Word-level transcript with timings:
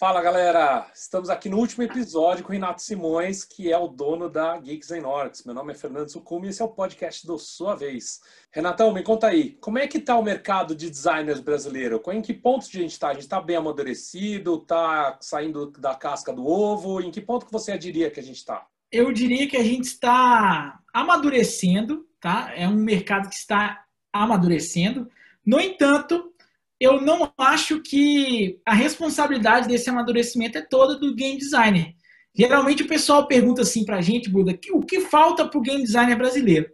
Fala 0.00 0.22
galera, 0.22 0.90
estamos 0.94 1.28
aqui 1.28 1.50
no 1.50 1.58
último 1.58 1.82
episódio 1.82 2.42
com 2.42 2.48
o 2.48 2.52
Renato 2.54 2.80
Simões, 2.80 3.44
que 3.44 3.70
é 3.70 3.76
o 3.76 3.86
dono 3.86 4.30
da 4.30 4.56
Geeks 4.56 4.92
and 4.92 5.06
Orcs. 5.06 5.44
Meu 5.44 5.54
nome 5.54 5.74
é 5.74 5.76
Fernando 5.76 6.08
Sucumi 6.08 6.46
e 6.46 6.50
esse 6.50 6.62
é 6.62 6.64
o 6.64 6.68
podcast 6.68 7.26
do 7.26 7.38
Sua 7.38 7.74
Vez. 7.74 8.18
Renatão, 8.50 8.94
me 8.94 9.02
conta 9.02 9.26
aí, 9.26 9.58
como 9.60 9.78
é 9.78 9.86
que 9.86 9.98
está 9.98 10.16
o 10.16 10.22
mercado 10.22 10.74
de 10.74 10.88
designers 10.88 11.40
brasileiro? 11.40 12.00
Em 12.14 12.22
que 12.22 12.32
ponto 12.32 12.64
a 12.64 12.70
gente 12.70 12.92
está? 12.92 13.08
A 13.08 13.12
gente 13.12 13.24
está 13.24 13.42
bem 13.42 13.56
amadurecido? 13.56 14.54
Está 14.54 15.18
saindo 15.20 15.70
da 15.72 15.94
casca 15.94 16.32
do 16.32 16.46
ovo? 16.46 17.02
Em 17.02 17.10
que 17.10 17.20
ponto 17.20 17.44
que 17.44 17.52
você 17.52 17.76
diria 17.76 18.10
que 18.10 18.20
a 18.20 18.22
gente 18.22 18.38
está? 18.38 18.66
Eu 18.90 19.12
diria 19.12 19.46
que 19.46 19.58
a 19.58 19.62
gente 19.62 19.84
está 19.84 20.80
amadurecendo, 20.94 22.08
tá? 22.18 22.50
É 22.56 22.66
um 22.66 22.74
mercado 22.74 23.28
que 23.28 23.36
está 23.36 23.84
amadurecendo. 24.10 25.10
No 25.44 25.60
entanto, 25.60 26.32
eu 26.80 27.00
não 27.00 27.30
acho 27.36 27.82
que 27.82 28.58
a 28.64 28.74
responsabilidade 28.74 29.68
desse 29.68 29.90
amadurecimento 29.90 30.56
é 30.56 30.62
toda 30.62 30.98
do 30.98 31.14
game 31.14 31.38
designer. 31.38 31.94
Geralmente 32.34 32.82
o 32.82 32.88
pessoal 32.88 33.26
pergunta 33.26 33.62
assim 33.62 33.84
para 33.84 33.98
a 33.98 34.00
gente, 34.00 34.30
Buda, 34.30 34.58
o 34.72 34.80
que 34.80 35.00
falta 35.00 35.46
para 35.46 35.58
o 35.58 35.62
game 35.62 35.82
designer 35.82 36.16
brasileiro? 36.16 36.70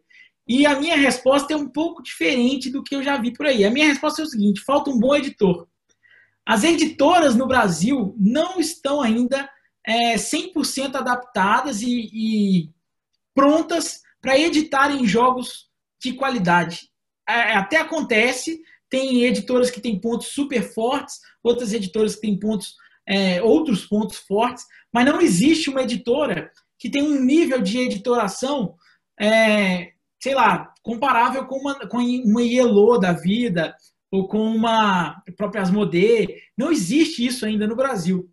E 0.46 0.64
a 0.64 0.78
minha 0.78 0.96
resposta 0.96 1.52
é 1.52 1.56
um 1.56 1.68
pouco 1.68 2.02
diferente 2.02 2.70
do 2.70 2.84
que 2.84 2.94
eu 2.94 3.02
já 3.02 3.16
vi 3.16 3.32
por 3.32 3.46
aí. 3.46 3.64
A 3.64 3.70
minha 3.70 3.88
resposta 3.88 4.22
é 4.22 4.24
o 4.24 4.28
seguinte: 4.28 4.60
falta 4.60 4.90
um 4.90 4.98
bom 4.98 5.16
editor. 5.16 5.66
As 6.46 6.62
editoras 6.62 7.34
no 7.34 7.48
Brasil 7.48 8.14
não 8.16 8.60
estão 8.60 9.00
ainda 9.00 9.50
é, 9.84 10.14
100% 10.14 10.94
adaptadas 10.94 11.82
e, 11.82 12.08
e 12.12 12.70
prontas 13.34 14.02
para 14.20 14.38
editarem 14.38 15.04
jogos 15.04 15.68
de 16.00 16.12
qualidade. 16.12 16.90
É, 17.28 17.56
até 17.56 17.78
acontece, 17.78 18.60
tem 18.88 19.24
editoras 19.24 19.70
que 19.70 19.80
têm 19.80 20.00
pontos 20.00 20.28
super 20.28 20.62
fortes, 20.62 21.20
outras 21.42 21.72
editoras 21.72 22.14
que 22.14 22.22
têm 22.22 22.38
pontos, 22.38 22.74
é, 23.06 23.42
outros 23.42 23.86
pontos 23.86 24.18
fortes, 24.18 24.64
mas 24.92 25.04
não 25.04 25.20
existe 25.20 25.70
uma 25.70 25.82
editora 25.82 26.50
que 26.78 26.90
tem 26.90 27.02
um 27.02 27.22
nível 27.22 27.60
de 27.60 27.78
editoração, 27.78 28.74
é, 29.18 29.92
sei 30.22 30.34
lá, 30.34 30.72
comparável 30.82 31.46
com 31.46 31.56
uma, 31.56 31.74
com 31.88 31.98
uma 31.98 32.42
Yellow 32.42 32.98
da 32.98 33.12
vida, 33.12 33.74
ou 34.10 34.28
com 34.28 34.38
uma 34.38 35.22
própria 35.36 35.62
Asmodee. 35.62 36.36
Não 36.56 36.70
existe 36.70 37.24
isso 37.24 37.44
ainda 37.44 37.66
no 37.66 37.76
Brasil. 37.76 38.30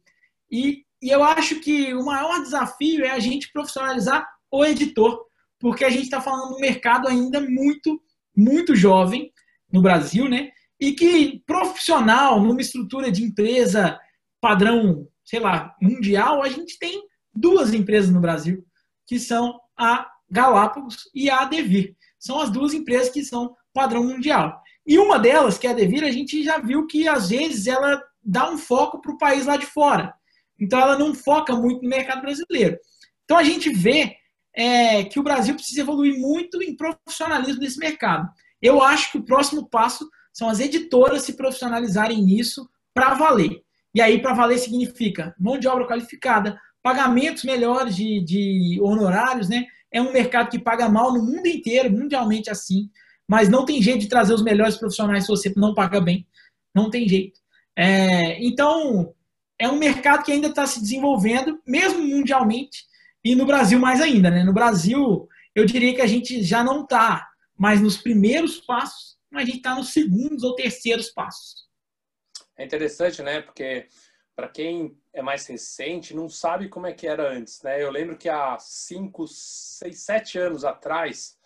E, 0.49 0.85
e 1.01 1.09
eu 1.09 1.23
acho 1.23 1.59
que 1.59 1.93
o 1.93 2.05
maior 2.05 2.41
desafio 2.41 3.03
é 3.03 3.11
a 3.11 3.19
gente 3.19 3.51
profissionalizar 3.51 4.27
o 4.51 4.63
editor, 4.63 5.25
porque 5.59 5.83
a 5.83 5.89
gente 5.89 6.03
está 6.03 6.21
falando 6.21 6.49
de 6.49 6.55
um 6.55 6.61
mercado 6.61 7.07
ainda 7.07 7.41
muito, 7.41 8.01
muito 8.35 8.75
jovem, 8.75 9.31
no 9.73 9.81
Brasil, 9.81 10.29
né? 10.29 10.51
E 10.79 10.93
que 10.93 11.41
profissional, 11.45 12.39
numa 12.39 12.61
estrutura 12.61 13.11
de 13.11 13.23
empresa 13.23 13.99
padrão, 14.39 15.07
sei 15.25 15.39
lá, 15.39 15.75
mundial, 15.81 16.43
a 16.43 16.49
gente 16.49 16.77
tem 16.77 17.03
duas 17.33 17.73
empresas 17.73 18.11
no 18.11 18.21
Brasil, 18.21 18.63
que 19.07 19.19
são 19.19 19.59
a 19.75 20.07
Galápagos 20.29 21.09
e 21.13 21.29
a 21.29 21.45
Devir. 21.45 21.95
São 22.19 22.39
as 22.39 22.49
duas 22.49 22.73
empresas 22.73 23.09
que 23.09 23.23
são 23.23 23.55
padrão 23.73 24.03
mundial. 24.03 24.61
E 24.85 24.97
uma 24.97 25.17
delas, 25.17 25.57
que 25.57 25.65
é 25.65 25.71
a 25.71 25.73
Devir, 25.73 26.03
a 26.03 26.11
gente 26.11 26.43
já 26.43 26.57
viu 26.59 26.85
que 26.85 27.07
às 27.07 27.29
vezes 27.29 27.67
ela 27.67 28.01
dá 28.23 28.49
um 28.49 28.57
foco 28.57 29.01
para 29.01 29.11
o 29.11 29.17
país 29.17 29.45
lá 29.45 29.57
de 29.57 29.65
fora. 29.65 30.13
Então 30.59 30.79
ela 30.79 30.97
não 30.97 31.13
foca 31.13 31.55
muito 31.55 31.81
no 31.81 31.89
mercado 31.89 32.21
brasileiro. 32.21 32.77
Então 33.23 33.37
a 33.37 33.43
gente 33.43 33.69
vê 33.69 34.15
é, 34.55 35.03
que 35.05 35.19
o 35.19 35.23
Brasil 35.23 35.55
precisa 35.55 35.81
evoluir 35.81 36.17
muito 36.19 36.61
em 36.61 36.75
profissionalismo 36.75 37.61
nesse 37.61 37.79
mercado. 37.79 38.29
Eu 38.63 38.81
acho 38.81 39.11
que 39.11 39.17
o 39.17 39.23
próximo 39.23 39.67
passo 39.67 40.09
são 40.31 40.47
as 40.47 40.61
editoras 40.61 41.23
se 41.23 41.33
profissionalizarem 41.33 42.23
nisso 42.23 42.69
para 42.93 43.13
valer. 43.13 43.61
E 43.93 44.01
aí, 44.01 44.21
para 44.21 44.33
valer, 44.33 44.57
significa 44.57 45.35
mão 45.37 45.59
de 45.59 45.67
obra 45.67 45.85
qualificada, 45.85 46.57
pagamentos 46.81 47.43
melhores 47.43 47.93
de, 47.93 48.23
de 48.23 48.79
honorários, 48.81 49.49
né? 49.49 49.65
É 49.91 50.01
um 50.01 50.13
mercado 50.13 50.49
que 50.49 50.57
paga 50.57 50.87
mal 50.87 51.13
no 51.13 51.21
mundo 51.21 51.45
inteiro, 51.45 51.91
mundialmente 51.91 52.49
assim, 52.49 52.89
mas 53.27 53.49
não 53.49 53.65
tem 53.65 53.81
jeito 53.81 53.99
de 53.99 54.07
trazer 54.07 54.33
os 54.33 54.41
melhores 54.41 54.77
profissionais 54.77 55.25
se 55.25 55.29
você 55.29 55.53
não 55.57 55.73
paga 55.73 55.99
bem. 55.99 56.25
Não 56.73 56.89
tem 56.89 57.07
jeito. 57.07 57.39
É, 57.75 58.43
então, 58.43 59.13
é 59.59 59.67
um 59.67 59.77
mercado 59.77 60.23
que 60.23 60.31
ainda 60.31 60.47
está 60.47 60.65
se 60.65 60.79
desenvolvendo, 60.79 61.59
mesmo 61.67 62.01
mundialmente, 62.01 62.85
e 63.23 63.35
no 63.35 63.45
Brasil 63.45 63.77
mais 63.77 64.01
ainda. 64.01 64.31
Né? 64.31 64.43
No 64.43 64.53
Brasil, 64.53 65.27
eu 65.53 65.65
diria 65.65 65.93
que 65.93 66.01
a 66.01 66.07
gente 66.07 66.41
já 66.41 66.63
não 66.63 66.83
está 66.83 67.27
mas 67.57 67.81
nos 67.81 67.97
primeiros 67.97 68.59
passos, 68.61 69.17
a 69.33 69.43
gente 69.43 69.57
está 69.57 69.75
nos 69.75 69.91
segundos 69.91 70.43
ou 70.43 70.55
terceiros 70.55 71.09
passos. 71.09 71.67
É 72.55 72.63
interessante, 72.63 73.21
né? 73.21 73.41
Porque 73.41 73.87
para 74.35 74.47
quem 74.47 74.97
é 75.11 75.21
mais 75.21 75.45
recente, 75.45 76.15
não 76.15 76.27
sabe 76.29 76.69
como 76.69 76.87
é 76.87 76.93
que 76.93 77.07
era 77.07 77.31
antes, 77.31 77.61
né? 77.61 77.81
Eu 77.81 77.91
lembro 77.91 78.17
que 78.17 78.29
há 78.29 78.57
5, 78.59 79.27
6, 79.27 79.99
7 79.99 80.39
anos 80.39 80.65
atrás, 80.65 81.37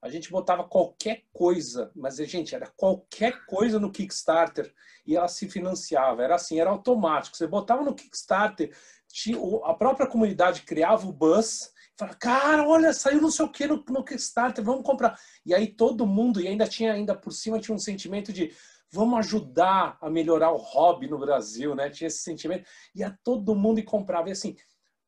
a 0.00 0.08
gente 0.08 0.30
botava 0.30 0.64
qualquer 0.64 1.24
coisa, 1.32 1.92
mas, 1.94 2.16
gente, 2.16 2.54
era 2.54 2.66
qualquer 2.76 3.44
coisa 3.46 3.78
no 3.78 3.92
Kickstarter 3.92 4.74
e 5.06 5.16
ela 5.16 5.28
se 5.28 5.48
financiava. 5.48 6.22
Era 6.22 6.34
assim, 6.34 6.58
era 6.58 6.70
automático. 6.70 7.36
Você 7.36 7.46
botava 7.46 7.82
no 7.82 7.94
Kickstarter, 7.94 8.74
a 9.64 9.74
própria 9.74 10.06
comunidade 10.06 10.62
criava 10.62 11.06
o 11.06 11.12
buzz 11.12 11.71
Fala, 11.98 12.14
cara, 12.14 12.66
olha, 12.66 12.92
saiu 12.92 13.20
não 13.20 13.30
sei 13.30 13.44
o 13.44 13.50
que 13.50 13.66
no, 13.66 13.84
no 13.88 14.04
Kickstarter, 14.04 14.64
vamos 14.64 14.84
comprar. 14.84 15.18
E 15.44 15.54
aí 15.54 15.66
todo 15.66 16.06
mundo, 16.06 16.40
e 16.40 16.48
ainda 16.48 16.66
tinha, 16.66 16.92
ainda 16.92 17.14
por 17.14 17.32
cima, 17.32 17.60
tinha 17.60 17.74
um 17.74 17.78
sentimento 17.78 18.32
de 18.32 18.52
vamos 18.90 19.18
ajudar 19.20 19.96
a 20.00 20.10
melhorar 20.10 20.52
o 20.52 20.56
hobby 20.58 21.08
no 21.08 21.18
Brasil, 21.18 21.74
né? 21.74 21.88
Tinha 21.88 22.08
esse 22.08 22.18
sentimento. 22.18 22.68
E 22.94 23.02
a 23.02 23.10
todo 23.24 23.54
mundo 23.54 23.80
e 23.80 23.82
comprava. 23.82 24.28
E 24.28 24.32
assim, 24.32 24.56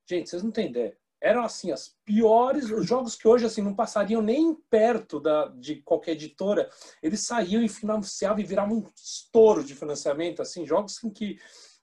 gente, 0.08 0.30
vocês 0.30 0.42
não 0.42 0.50
têm 0.50 0.70
ideia. 0.70 0.96
Eram 1.20 1.42
assim, 1.42 1.72
as 1.72 1.94
piores, 2.04 2.70
os 2.70 2.86
jogos 2.86 3.16
que 3.16 3.26
hoje 3.26 3.46
assim 3.46 3.62
não 3.62 3.74
passariam 3.74 4.20
nem 4.20 4.54
perto 4.68 5.18
da, 5.18 5.48
de 5.48 5.76
qualquer 5.76 6.12
editora, 6.12 6.68
eles 7.02 7.20
saíam 7.20 7.62
e 7.62 7.68
financiavam 7.68 8.40
e 8.40 8.46
viravam 8.46 8.76
um 8.76 8.90
estouro 8.94 9.64
de 9.64 9.74
financiamento, 9.74 10.42
assim, 10.42 10.66
jogos 10.66 11.02
em 11.02 11.08
que 11.08 11.38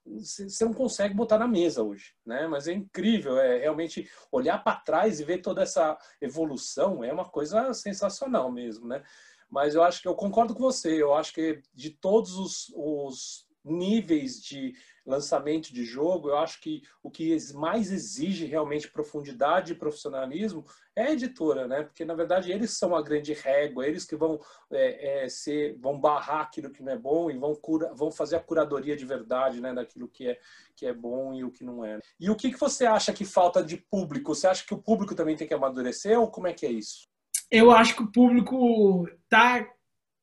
você 0.06 0.66
não 0.66 0.74
consegue 0.74 1.14
botar 1.14 1.38
na 1.38 1.48
mesa 1.48 1.84
hoje, 1.84 2.14
né? 2.26 2.48
Mas 2.48 2.68
é 2.68 2.74
incrível, 2.74 3.38
é 3.38 3.60
realmente 3.60 4.10
olhar 4.32 4.64
para 4.64 4.80
trás 4.80 5.20
e 5.20 5.24
ver 5.24 5.40
toda 5.40 5.62
essa 5.62 5.98
evolução 6.20 7.04
é 7.04 7.14
uma 7.14 7.26
coisa 7.26 7.74
sensacional 7.74 8.52
mesmo, 8.52 8.88
né? 8.88 9.04
Mas 9.50 9.76
eu 9.76 9.84
acho 9.84 10.02
que 10.02 10.08
eu 10.08 10.16
concordo 10.16 10.54
com 10.54 10.62
você, 10.62 11.02
eu 11.02 11.14
acho 11.14 11.34
que 11.34 11.62
de 11.74 11.90
todos 11.90 12.34
os, 12.36 12.74
os 12.76 13.48
níveis 13.64 14.42
de 14.42 14.74
lançamento 15.06 15.74
de 15.74 15.84
jogo, 15.84 16.30
eu 16.30 16.38
acho 16.38 16.62
que 16.62 16.82
o 17.02 17.10
que 17.10 17.36
mais 17.54 17.92
exige 17.92 18.46
realmente 18.46 18.90
profundidade 18.90 19.72
e 19.72 19.76
profissionalismo 19.76 20.66
é 20.96 21.04
a 21.04 21.12
editora, 21.12 21.68
né? 21.68 21.84
Porque 21.84 22.06
na 22.06 22.14
verdade 22.14 22.52
eles 22.52 22.78
são 22.78 22.96
a 22.96 23.02
grande 23.02 23.34
régua, 23.34 23.88
eles 23.88 24.06
que 24.06 24.16
vão 24.16 24.40
é, 24.72 25.24
é, 25.24 25.30
ser, 25.30 25.78
vão 25.80 26.00
barrar 26.00 26.42
aquilo 26.42 26.70
que 26.70 26.84
não 26.84 26.92
é 26.92 26.98
bom 26.98 27.32
e 27.32 27.38
vão 27.38 27.56
cura, 27.56 27.94
vão 27.94 28.12
fazer 28.12 28.36
a 28.36 28.40
curadoria 28.40 28.96
de 28.96 29.06
verdade, 29.06 29.62
né? 29.62 29.74
Daquilo 29.74 30.08
que 30.08 30.28
é 30.28 30.40
que 30.76 30.86
é 30.86 30.94
bom 30.94 31.34
e 31.34 31.44
o 31.44 31.52
que 31.52 31.64
não 31.64 31.86
é. 31.86 32.00
E 32.20 32.30
o 32.30 32.36
que 32.36 32.52
que 32.52 32.60
você 32.60 32.86
acha 32.86 33.14
que 33.14 33.26
falta 33.26 33.64
de 33.64 33.78
público? 33.78 34.34
Você 34.34 34.48
acha 34.48 34.66
que 34.66 34.74
o 34.74 34.82
público 34.82 35.16
também 35.16 35.36
tem 35.36 35.48
que 35.48 35.54
amadurecer 35.54 36.20
ou 36.20 36.30
como 36.30 36.48
é 36.48 36.54
que 36.54 36.66
é 36.66 36.72
isso? 36.72 37.08
Eu 37.50 37.72
acho 37.72 37.96
que 37.96 38.04
o 38.04 38.12
público 38.12 39.08
tá 39.30 39.68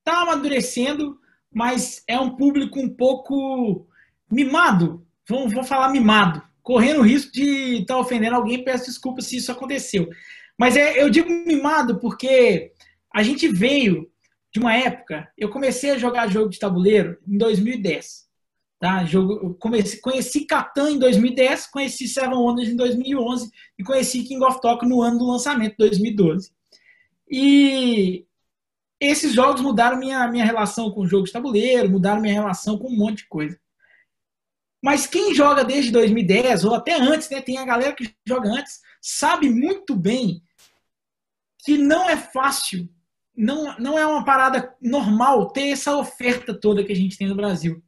tá 0.05 0.23
amadurecendo, 0.23 1.21
mas 1.53 2.03
é 2.09 2.19
um 2.19 2.35
público 2.35 2.81
um 2.81 2.89
pouco 2.89 3.87
mimado, 4.31 5.07
vamos, 5.29 5.53
vou 5.53 5.65
falar 5.65 5.91
mimado, 5.91 6.43
correndo 6.63 7.01
o 7.01 7.05
risco 7.05 7.33
de 7.33 7.81
estar 7.81 7.95
tá 7.95 8.01
ofendendo 8.01 8.37
alguém, 8.37 8.65
peço 8.65 8.87
desculpa 8.87 9.23
se 9.23 9.37
isso 9.37 9.51
aconteceu. 9.53 10.09
Mas 10.59 10.77
é, 10.77 11.01
eu 11.03 11.09
digo 11.09 11.31
mimado 11.31 11.99
porque 11.99 12.73
a 13.15 13.23
gente 13.23 13.49
veio 13.49 14.11
de 14.53 14.59
uma 14.59 14.75
época, 14.75 15.29
eu 15.37 15.51
comecei 15.51 15.91
a 15.91 15.99
jogar 15.99 16.29
jogo 16.29 16.49
de 16.49 16.59
tabuleiro 16.59 17.19
em 17.27 17.37
2010. 17.39 18.29
Tá? 18.79 19.05
Jogo, 19.05 19.55
comecei, 19.55 20.01
conheci 20.01 20.47
Catan 20.47 20.93
em 20.93 20.99
2010, 20.99 21.67
conheci 21.67 22.07
Seven 22.07 22.37
Wonders 22.37 22.69
em 22.69 22.77
2011 22.77 23.51
e 23.77 23.83
conheci 23.83 24.23
King 24.23 24.45
of 24.45 24.61
Tokyo 24.61 24.89
no 24.89 25.03
ano 25.03 25.19
do 25.19 25.27
lançamento, 25.27 25.75
2012. 25.79 26.53
E 27.31 28.25
esses 29.01 29.33
jogos 29.33 29.61
mudaram 29.61 29.99
minha, 29.99 30.27
minha 30.29 30.45
relação 30.45 30.91
com 30.91 31.03
o 31.03 31.07
jogo 31.07 31.27
de 31.27 31.33
tabuleiro, 31.33 31.91
mudaram 31.91 32.21
minha 32.21 32.35
relação 32.35 32.79
com 32.79 32.89
um 32.89 32.97
monte 32.97 33.19
de 33.19 33.29
coisa. 33.29 33.59
Mas 34.83 35.07
quem 35.07 35.35
joga 35.35 35.65
desde 35.65 35.91
2010 35.91 36.65
ou 36.65 36.75
até 36.75 37.01
antes, 37.01 37.29
né, 37.31 37.41
tem 37.41 37.59
a 37.59 37.65
galera 37.65 37.95
que 37.95 38.15
joga 38.27 38.49
antes, 38.49 38.81
sabe 39.01 39.51
muito 39.51 39.97
bem 39.97 40.43
que 41.65 41.77
não 41.77 42.09
é 42.09 42.17
fácil, 42.17 42.89
não, 43.37 43.77
não 43.79 43.99
é 43.99 44.07
uma 44.07 44.25
parada 44.25 44.75
normal 44.81 45.51
ter 45.51 45.69
essa 45.69 45.97
oferta 45.97 46.59
toda 46.59 46.85
que 46.85 46.93
a 46.93 46.97
gente 46.97 47.19
tem 47.19 47.29
no 47.29 47.35
Brasil. 47.35 47.83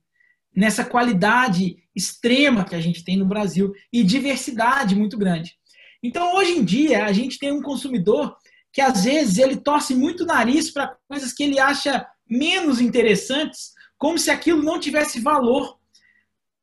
Nessa 0.55 0.85
qualidade 0.85 1.77
extrema 1.95 2.65
que 2.65 2.75
a 2.75 2.81
gente 2.81 3.05
tem 3.05 3.17
no 3.17 3.27
Brasil 3.27 3.73
e 3.93 4.03
diversidade 4.03 4.95
muito 4.95 5.17
grande. 5.17 5.57
Então, 6.03 6.35
hoje 6.37 6.53
em 6.53 6.65
dia, 6.65 7.05
a 7.05 7.13
gente 7.13 7.39
tem 7.39 7.53
um 7.53 7.63
consumidor 7.63 8.37
que 8.73 8.81
às 8.81 9.05
vezes 9.05 9.39
ele 9.39 9.57
torce 9.57 9.95
muito 9.95 10.23
o 10.23 10.27
nariz 10.27 10.71
para 10.71 10.97
coisas 11.09 11.33
que 11.33 11.43
ele 11.43 11.59
acha 11.59 12.07
menos 12.29 12.81
interessantes, 12.81 13.73
como 13.99 14.19
se 14.19 14.31
aquilo 14.31 14.63
não 14.63 14.79
tivesse 14.79 15.21
valor. 15.21 15.80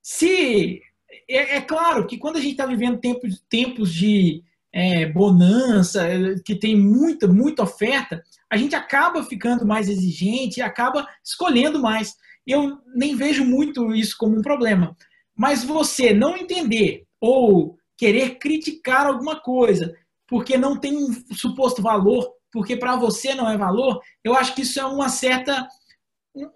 Se 0.10 0.82
é, 1.30 1.58
é 1.58 1.62
claro 1.62 2.08
que 2.08 2.18
quando 2.18 2.38
a 2.38 2.40
gente 2.40 2.52
está 2.52 2.66
vivendo 2.66 2.98
tempos, 2.98 3.44
tempos 3.50 3.94
de 3.94 4.42
é, 4.72 5.06
bonança, 5.06 6.08
que 6.46 6.56
tem 6.56 6.78
muita, 6.78 7.28
muita 7.28 7.64
oferta, 7.64 8.24
a 8.50 8.56
gente 8.56 8.74
acaba 8.74 9.22
ficando 9.26 9.68
mais 9.68 9.90
exigente 9.90 10.62
acaba 10.62 11.06
escolhendo 11.22 11.82
mais. 11.82 12.16
Eu 12.48 12.78
nem 12.96 13.18
vejo 13.18 13.44
muito 13.44 13.94
isso 13.94 14.16
como 14.18 14.38
um 14.38 14.42
problema. 14.42 14.96
Mas 15.36 15.66
você 15.66 16.14
não 16.14 16.38
entender 16.38 17.04
ou 17.20 17.78
querer 17.98 18.38
criticar 18.40 19.08
alguma 19.08 19.42
coisa, 19.42 19.94
porque 20.26 20.58
não 20.58 20.80
tem 20.80 20.96
um 20.96 21.12
suposto 21.34 21.82
valor, 21.82 22.32
porque 22.50 22.78
para 22.78 22.96
você 22.96 23.36
não 23.36 23.50
é 23.50 23.58
valor, 23.58 24.00
eu 24.24 24.34
acho 24.36 24.56
que 24.56 24.62
isso 24.62 24.80
é 24.80 24.86
uma 24.86 25.10
certa 25.10 25.68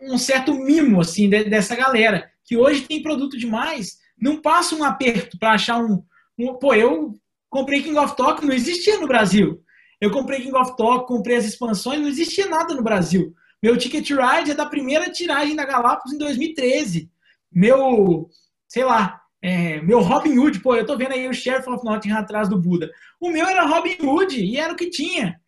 um 0.03 0.17
certo 0.17 0.53
mimo 0.53 1.01
assim 1.01 1.27
dessa 1.27 1.75
galera 1.75 2.30
que 2.51 2.57
hoje 2.57 2.81
tem 2.81 3.01
produto 3.01 3.37
demais, 3.37 3.97
não 4.19 4.41
passa 4.41 4.75
um 4.75 4.83
aperto 4.83 5.39
para 5.39 5.53
achar 5.53 5.81
um, 5.81 6.03
um, 6.37 6.53
pô, 6.55 6.73
eu 6.73 7.17
comprei 7.49 7.81
King 7.81 7.97
of 7.97 8.13
Talk, 8.17 8.45
não 8.45 8.53
existia 8.53 8.99
no 8.99 9.07
Brasil. 9.07 9.63
Eu 10.01 10.11
comprei 10.11 10.41
King 10.41 10.57
of 10.57 10.75
Talk, 10.75 11.07
comprei 11.07 11.37
as 11.37 11.45
expansões, 11.45 12.01
não 12.01 12.09
existia 12.09 12.49
nada 12.49 12.75
no 12.75 12.83
Brasil. 12.83 13.33
Meu 13.63 13.77
Ticket 13.77 14.09
Ride 14.09 14.51
é 14.51 14.53
da 14.53 14.65
primeira 14.65 15.09
tiragem 15.09 15.55
da 15.55 15.63
Galápagos 15.63 16.11
em 16.11 16.17
2013. 16.17 17.09
Meu, 17.49 18.29
sei 18.67 18.83
lá, 18.83 19.21
é, 19.41 19.81
meu 19.81 20.01
Robin 20.01 20.37
Hood, 20.37 20.59
pô, 20.59 20.75
eu 20.75 20.85
tô 20.85 20.97
vendo 20.97 21.13
aí 21.13 21.29
o 21.29 21.33
Sheriff 21.33 21.69
of 21.69 21.85
Nottingham 21.85 22.19
atrás 22.19 22.49
do 22.49 22.59
Buda. 22.59 22.91
O 23.17 23.29
meu 23.29 23.47
era 23.47 23.65
Robin 23.65 23.95
Hood 24.01 24.37
e 24.43 24.57
era 24.57 24.73
o 24.73 24.75
que 24.75 24.89
tinha. 24.89 25.39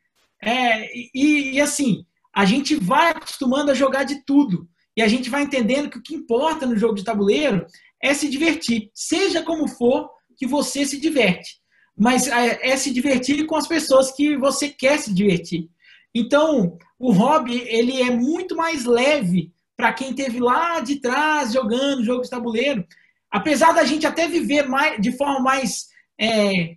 É, 0.41 0.87
e, 1.13 1.55
e, 1.55 1.59
assim, 1.59 2.05
a 2.33 2.45
gente 2.45 2.75
vai 2.75 3.09
acostumando 3.09 3.71
a 3.71 3.75
jogar 3.75 4.05
de 4.05 4.23
tudo. 4.23 4.69
E 4.95 5.01
a 5.01 5.07
gente 5.07 5.29
vai 5.29 5.43
entendendo 5.43 5.89
que 5.89 5.97
o 5.97 6.01
que 6.01 6.15
importa 6.15 6.65
no 6.65 6.77
jogo 6.77 6.95
de 6.95 7.03
tabuleiro 7.03 7.65
é 8.01 8.13
se 8.13 8.29
divertir. 8.29 8.89
Seja 8.93 9.41
como 9.41 9.67
for 9.67 10.09
que 10.37 10.45
você 10.45 10.85
se 10.85 10.99
diverte. 10.99 11.61
Mas 11.97 12.27
é, 12.27 12.69
é 12.69 12.77
se 12.77 12.91
divertir 12.91 13.45
com 13.45 13.55
as 13.55 13.67
pessoas 13.67 14.11
que 14.11 14.37
você 14.37 14.69
quer 14.69 14.99
se 14.99 15.13
divertir. 15.13 15.69
Então, 16.13 16.77
o 16.99 17.11
hobby, 17.11 17.63
ele 17.67 18.01
é 18.01 18.11
muito 18.11 18.55
mais 18.55 18.85
leve 18.85 19.51
para 19.75 19.93
quem 19.93 20.13
teve 20.13 20.39
lá 20.39 20.79
de 20.79 20.99
trás 20.99 21.53
jogando 21.53 22.03
jogo 22.03 22.21
de 22.21 22.29
tabuleiro 22.29 22.85
apesar 23.33 23.71
da 23.71 23.83
gente 23.83 24.05
até 24.05 24.27
viver 24.27 24.69
mais, 24.69 25.01
de 25.01 25.11
forma 25.17 25.39
mais 25.39 25.87
é, 26.21 26.75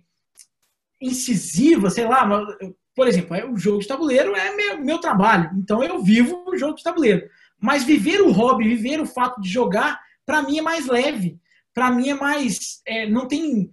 incisiva, 0.99 1.91
sei 1.91 2.05
lá, 2.05 2.27
por 2.95 3.07
exemplo, 3.07 3.35
é, 3.35 3.45
o 3.45 3.55
jogo 3.55 3.79
de 3.79 3.87
tabuleiro 3.87 4.35
é 4.35 4.55
meu, 4.55 4.83
meu 4.83 4.97
trabalho, 4.97 5.51
então 5.55 5.83
eu 5.83 6.01
vivo 6.01 6.43
o 6.47 6.57
jogo 6.57 6.73
de 6.73 6.83
tabuleiro. 6.83 7.29
Mas 7.59 7.83
viver 7.83 8.21
o 8.21 8.31
hobby, 8.31 8.75
viver 8.75 8.99
o 8.99 9.05
fato 9.05 9.41
de 9.41 9.49
jogar, 9.49 9.99
para 10.25 10.41
mim 10.41 10.59
é 10.59 10.61
mais 10.61 10.85
leve. 10.87 11.39
Para 11.73 11.91
mim 11.91 12.09
é 12.09 12.13
mais. 12.13 12.81
É, 12.85 13.07
não 13.07 13.27
tem 13.27 13.71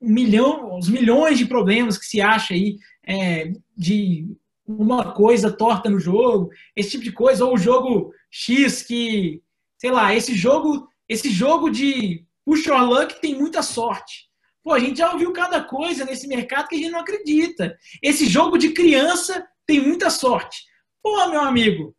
um 0.00 0.12
milhão, 0.12 0.76
os 0.78 0.88
milhões 0.88 1.38
de 1.38 1.46
problemas 1.46 1.98
que 1.98 2.06
se 2.06 2.20
acha 2.20 2.54
aí 2.54 2.78
é, 3.06 3.52
de 3.76 4.26
uma 4.66 5.12
coisa 5.12 5.52
torta 5.52 5.88
no 5.88 5.98
jogo, 5.98 6.50
esse 6.74 6.90
tipo 6.90 7.04
de 7.04 7.12
coisa, 7.12 7.44
ou 7.44 7.54
o 7.54 7.58
jogo 7.58 8.12
X 8.30 8.82
que, 8.82 9.40
sei 9.78 9.90
lá, 9.90 10.14
esse 10.14 10.34
jogo 10.34 10.88
esse 11.08 11.30
jogo 11.30 11.70
de 11.70 12.24
push 12.44 12.66
or 12.66 12.82
luck 12.82 13.20
tem 13.20 13.34
muita 13.34 13.62
sorte. 13.62 14.26
Pô, 14.62 14.72
a 14.72 14.80
gente 14.80 14.98
já 14.98 15.12
ouviu 15.12 15.32
cada 15.32 15.62
coisa 15.62 16.04
nesse 16.04 16.26
mercado 16.26 16.68
que 16.68 16.74
a 16.74 16.78
gente 16.78 16.90
não 16.90 17.00
acredita. 17.00 17.76
Esse 18.02 18.26
jogo 18.26 18.58
de 18.58 18.70
criança 18.70 19.46
tem 19.64 19.80
muita 19.80 20.10
sorte. 20.10 20.64
Pô, 21.00 21.28
meu 21.28 21.40
amigo, 21.40 21.95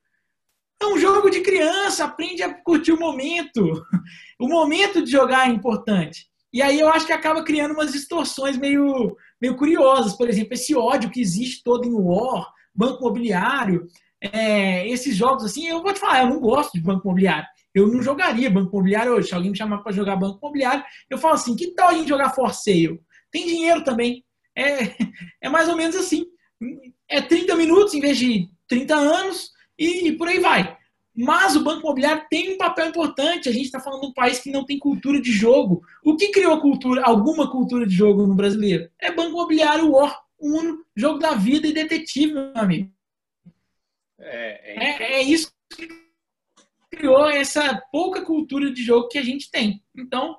é 0.82 0.86
um 0.86 0.98
jogo 0.98 1.30
de 1.30 1.42
criança, 1.42 2.06
aprende 2.06 2.44
a 2.44 2.54
curtir 2.54 2.92
o 2.92 3.00
momento. 3.00 3.84
O 4.40 4.48
momento 4.48 5.04
de 5.04 5.12
jogar 5.12 5.48
é 5.48 5.52
importante. 5.52 6.28
E 6.54 6.62
aí 6.62 6.80
eu 6.80 6.90
acho 6.90 7.06
que 7.06 7.14
acaba 7.14 7.44
criando 7.44 7.74
umas 7.74 7.92
distorções 7.92 8.58
meio, 8.58 9.16
meio 9.42 9.56
curiosas. 9.56 10.14
Por 10.14 10.30
exemplo, 10.30 10.54
esse 10.54 10.76
ódio 10.76 11.10
que 11.10 11.22
existe 11.22 11.64
todo 11.64 11.86
em 11.86 11.94
War, 11.94 12.48
Banco 12.74 13.02
Imobiliário, 13.02 13.88
é, 14.22 14.88
esses 14.90 15.16
jogos 15.16 15.44
assim, 15.44 15.68
eu 15.68 15.82
vou 15.82 15.94
te 15.94 16.00
falar, 16.00 16.22
eu 16.22 16.30
não 16.30 16.40
gosto 16.40 16.74
de 16.74 16.82
Banco 16.82 17.08
Imobiliário. 17.08 17.48
Eu 17.78 17.88
não 17.88 18.02
jogaria 18.02 18.50
banco 18.50 18.76
imobiliário 18.76 19.14
hoje. 19.14 19.28
Se 19.28 19.36
alguém 19.36 19.52
me 19.52 19.58
chamar 19.58 19.80
para 19.80 19.92
jogar 19.92 20.16
banco 20.16 20.40
imobiliário, 20.42 20.84
eu 21.12 21.18
falo 21.20 21.36
assim: 21.36 21.56
que 21.56 21.76
tal 21.76 21.90
a 21.90 21.94
gente 21.94 22.10
jogar 22.10 22.34
for 22.34 22.52
sale? 22.52 23.00
Tem 23.32 23.46
dinheiro 23.46 23.84
também. 23.84 24.26
É, 24.58 24.96
é 25.42 25.48
mais 25.48 25.70
ou 25.70 25.76
menos 25.76 25.96
assim. 25.96 26.26
É 27.08 27.22
30 27.22 27.56
minutos 27.56 27.94
em 27.94 28.00
vez 28.00 28.18
de 28.18 28.50
30 28.68 28.96
anos 28.96 29.52
e, 29.78 30.08
e 30.08 30.12
por 30.18 30.28
aí 30.28 30.40
vai. 30.40 30.78
Mas 31.16 31.56
o 31.56 31.64
banco 31.64 31.82
imobiliário 31.82 32.26
tem 32.30 32.54
um 32.54 32.58
papel 32.58 32.88
importante. 32.88 33.50
A 33.50 33.52
gente 33.52 33.66
está 33.66 33.80
falando 33.80 34.02
de 34.02 34.08
um 34.08 34.14
país 34.14 34.40
que 34.40 34.52
não 34.52 34.64
tem 34.64 34.78
cultura 34.78 35.20
de 35.20 35.32
jogo. 35.32 35.82
O 36.04 36.16
que 36.16 36.30
criou 36.30 36.62
cultura, 36.62 37.02
alguma 37.04 37.50
cultura 37.50 37.88
de 37.88 37.96
jogo 37.96 38.28
no 38.28 38.36
brasileiro? 38.36 38.90
É 39.00 39.12
banco 39.12 39.32
imobiliário, 39.32 39.92
War, 39.92 40.22
Uno, 40.40 40.86
jogo 40.96 41.18
da 41.18 41.34
vida 41.34 41.68
e 41.68 41.74
detetive, 41.74 42.34
meu 42.34 42.52
amigo. 42.54 42.92
É, 44.20 44.76
é, 44.76 44.86
é, 44.86 45.14
é 45.14 45.22
isso 45.24 45.52
que 45.76 45.88
criou 46.92 47.28
essa 47.28 47.82
pouca 47.92 48.22
cultura 48.22 48.72
de 48.72 48.84
jogo 48.84 49.08
que 49.08 49.18
a 49.18 49.24
gente 49.24 49.50
tem. 49.50 49.84
Então, 49.96 50.38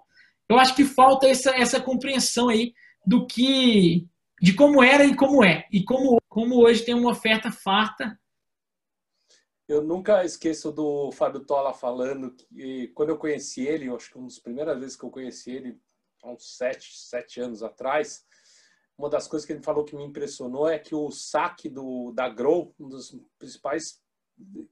eu 0.49 0.59
acho 0.59 0.75
que 0.75 0.85
falta 0.85 1.27
essa, 1.29 1.51
essa 1.51 1.81
compreensão 1.81 2.49
aí 2.49 2.73
do 3.05 3.27
que 3.27 4.07
de 4.41 4.55
como 4.55 4.83
era 4.83 5.05
e 5.05 5.17
como 5.17 5.45
é 5.45 5.67
e 5.73 5.83
como 5.83 6.19
como 6.29 6.57
hoje 6.57 6.85
tem 6.85 6.95
uma 6.95 7.11
oferta 7.11 7.51
farta. 7.51 8.19
Eu 9.69 9.83
nunca 9.83 10.25
esqueço 10.25 10.73
do 10.73 11.13
Fábio 11.13 11.45
Tola 11.45 11.75
falando 11.75 12.35
que 12.35 12.89
quando 12.95 13.11
eu 13.11 13.19
conheci 13.19 13.67
ele, 13.67 13.87
eu 13.87 13.97
acho 13.97 14.11
que 14.11 14.17
uma 14.17 14.27
das 14.27 14.39
primeiras 14.39 14.81
vezes 14.81 14.97
que 14.97 15.05
eu 15.05 15.11
conheci 15.11 15.51
ele, 15.51 15.79
há 16.23 16.31
uns 16.31 16.57
sete, 16.57 16.99
sete 16.99 17.39
anos 17.39 17.63
atrás, 17.63 18.25
uma 18.97 19.11
das 19.11 19.29
coisas 19.29 19.47
que 19.47 19.53
ele 19.53 19.63
falou 19.63 19.85
que 19.85 19.95
me 19.95 20.05
impressionou 20.05 20.67
é 20.67 20.79
que 20.79 20.95
o 20.95 21.11
saque 21.11 21.69
do, 21.69 22.13
da 22.13 22.31
Grow, 22.31 22.75
uma 22.79 22.89
das 22.89 23.15
principais 23.39 24.03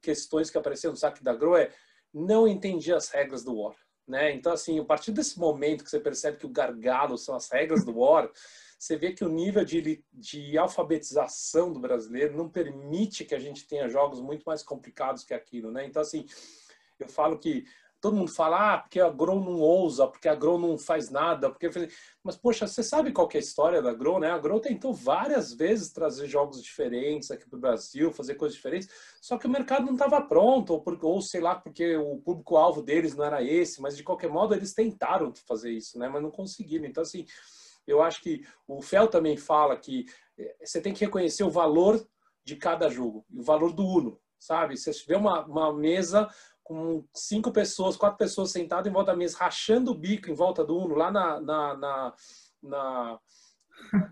questões 0.01 0.49
que 0.49 0.57
apareceram 0.57 0.93
no 0.95 0.99
saque 0.99 1.23
da 1.23 1.35
Grow 1.35 1.59
é 1.59 1.71
não 2.13 2.49
entendi 2.49 2.91
as 2.91 3.11
regras 3.11 3.45
do 3.45 3.55
War. 3.55 3.77
Né? 4.07 4.33
Então, 4.33 4.53
assim, 4.53 4.79
a 4.79 4.85
partir 4.85 5.13
desse 5.13 5.39
momento 5.39 5.83
que 5.83 5.91
você 5.91 5.99
percebe 5.99 6.39
que 6.39 6.47
o 6.47 6.51
gargalo 6.51 7.19
são 7.19 7.35
as 7.35 7.51
regras 7.51 7.85
do 7.85 7.99
War, 7.99 8.31
você 8.79 8.97
vê 8.97 9.13
que 9.13 9.25
o 9.25 9.29
nível 9.29 9.65
de, 9.65 10.05
de 10.13 10.59
alfabetização 10.59 11.73
do 11.73 11.81
brasileiro 11.81 12.37
não 12.37 12.49
permite 12.49 13.25
que 13.25 13.35
a 13.35 13.39
gente 13.39 13.67
tenha 13.67 13.89
jogos 13.89 14.21
muito 14.21 14.45
mais 14.45 14.63
complicados 14.63 15.25
que 15.25 15.35
aquilo. 15.35 15.71
Né? 15.71 15.87
Então, 15.87 16.03
assim, 16.03 16.27
eu 16.99 17.09
falo 17.09 17.39
que 17.39 17.65
todo 18.07 18.17
mundo 18.17 18.31
fala, 18.31 18.75
ah, 18.75 18.79
porque 18.79 19.01
a 19.01 19.11
Grow 19.11 19.41
não 19.41 19.59
ousa, 19.59 20.07
porque 20.07 20.29
a 20.29 20.35
Grow 20.35 20.61
não 20.61 20.79
faz 20.79 21.11
nada, 21.11 21.51
porque 21.51 21.69
mas 22.23 22.37
poxa, 22.37 22.65
você 22.65 22.81
sabe 22.81 23.11
qual 23.11 23.29
é 23.35 23.37
a 23.37 23.41
história 23.41 23.83
da 23.83 23.93
Grow, 23.93 24.21
né? 24.21 24.31
A 24.31 24.39
Grow 24.39 24.61
tentou 24.61 24.95
várias 24.95 25.53
vezes 25.53 25.93
trazer 25.93 26.29
jogos 26.29 26.63
diferentes 26.63 27.33
aqui 27.33 27.49
para 27.49 27.57
o 27.57 27.61
Brasil, 27.61 28.13
fazer 28.13 28.37
coisas 28.37 28.55
diferentes, 28.55 28.89
só 29.21 29.37
que 29.37 29.49
o 29.49 29.51
mercado 29.51 29.87
não 29.87 29.95
estava 29.95 30.23
pronto, 30.23 30.75
ou, 30.75 30.81
por, 30.81 30.97
ou 31.05 31.21
sei 31.21 31.41
lá, 31.41 31.57
porque 31.57 31.97
o 31.97 32.19
público-alvo 32.19 32.81
deles 32.81 33.17
não 33.17 33.25
era 33.25 33.43
esse, 33.43 33.83
mas 33.83 33.97
de 33.97 34.05
qualquer 34.05 34.31
modo 34.31 34.55
eles 34.55 34.73
tentaram 34.73 35.33
fazer 35.49 35.73
isso, 35.73 35.99
né? 35.99 36.09
Mas 36.09 36.23
não 36.23 36.31
conseguiram. 36.31 36.87
Então, 36.87 37.03
assim, 37.03 37.27
eu 37.89 38.01
acho 38.01 38.23
que 38.23 38.47
o 38.69 38.81
Fel 38.81 39.09
também 39.09 39.37
fala 39.37 39.77
que 39.77 40.07
eh, 40.39 40.57
você 40.65 40.81
tem 40.81 40.95
que 40.95 41.05
reconhecer 41.05 41.43
o 41.43 41.51
valor 41.51 42.07
de 42.45 42.55
cada 42.55 42.89
jogo, 42.89 43.27
o 43.35 43.43
valor 43.43 43.73
do 43.73 43.85
Uno, 43.85 44.21
sabe? 44.39 44.77
Se 44.77 44.93
você 44.93 45.01
tiver 45.01 45.17
uma, 45.17 45.45
uma 45.45 45.73
mesa 45.73 46.29
com 46.67 47.05
cinco 47.15 47.53
pessoas, 47.53 47.97
quatro 47.97 48.19
pessoas 48.19 48.51
sentadas 48.51 48.91
em 48.91 48.93
volta 48.93 49.13
da 49.13 49.17
mesa, 49.17 49.39
rachando 49.39 49.93
o 49.93 49.95
bico 49.95 50.29
em 50.29 50.35
volta 50.35 50.65
do 50.65 50.77
Uno, 50.77 50.97
lá 50.97 51.13
na, 51.13 51.41
na, 51.41 51.77
na, 51.77 52.15
na, 52.61 53.21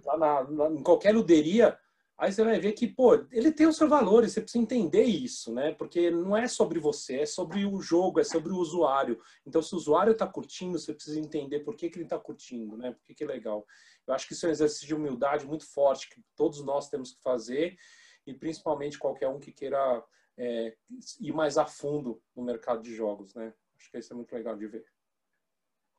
lá 0.06 0.16
na, 0.16 0.44
na 0.44 0.66
em 0.68 0.80
qualquer 0.80 1.12
luderia, 1.12 1.76
aí 2.16 2.32
você 2.32 2.44
vai 2.44 2.60
ver 2.60 2.70
que, 2.74 2.86
pô, 2.86 3.26
ele 3.32 3.50
tem 3.50 3.66
os 3.66 3.76
seus 3.76 3.90
valores, 3.90 4.30
você 4.30 4.40
precisa 4.40 4.62
entender 4.62 5.02
isso, 5.02 5.52
né? 5.52 5.72
Porque 5.72 6.12
não 6.12 6.36
é 6.36 6.46
sobre 6.46 6.78
você, 6.78 7.22
é 7.22 7.26
sobre 7.26 7.66
o 7.66 7.80
jogo, 7.80 8.20
é 8.20 8.24
sobre 8.24 8.52
o 8.52 8.56
usuário. 8.58 9.20
Então, 9.44 9.60
se 9.60 9.74
o 9.74 9.76
usuário 9.76 10.12
está 10.12 10.24
curtindo, 10.24 10.78
você 10.78 10.94
precisa 10.94 11.18
entender 11.18 11.58
por 11.58 11.74
que, 11.74 11.90
que 11.90 11.96
ele 11.96 12.04
está 12.04 12.20
curtindo, 12.20 12.76
né? 12.76 12.92
Por 12.92 13.02
que, 13.02 13.14
que 13.14 13.24
é 13.24 13.26
legal. 13.26 13.66
Eu 14.06 14.14
acho 14.14 14.28
que 14.28 14.32
isso 14.32 14.46
é 14.46 14.50
um 14.50 14.52
exercício 14.52 14.86
de 14.86 14.94
humildade 14.94 15.44
muito 15.44 15.66
forte 15.66 16.08
que 16.08 16.22
todos 16.36 16.64
nós 16.64 16.88
temos 16.88 17.10
que 17.10 17.20
fazer 17.20 17.76
e 18.24 18.32
principalmente 18.32 18.96
qualquer 18.96 19.26
um 19.26 19.40
que 19.40 19.50
queira 19.50 20.04
é, 20.36 20.76
ir 21.20 21.32
mais 21.32 21.56
a 21.58 21.66
fundo 21.66 22.22
no 22.34 22.42
mercado 22.42 22.82
de 22.82 22.94
jogos, 22.94 23.34
né? 23.34 23.54
Acho 23.78 23.90
que 23.90 23.98
isso 23.98 24.12
é 24.12 24.16
muito 24.16 24.34
legal 24.34 24.56
de 24.56 24.66
ver. 24.66 24.86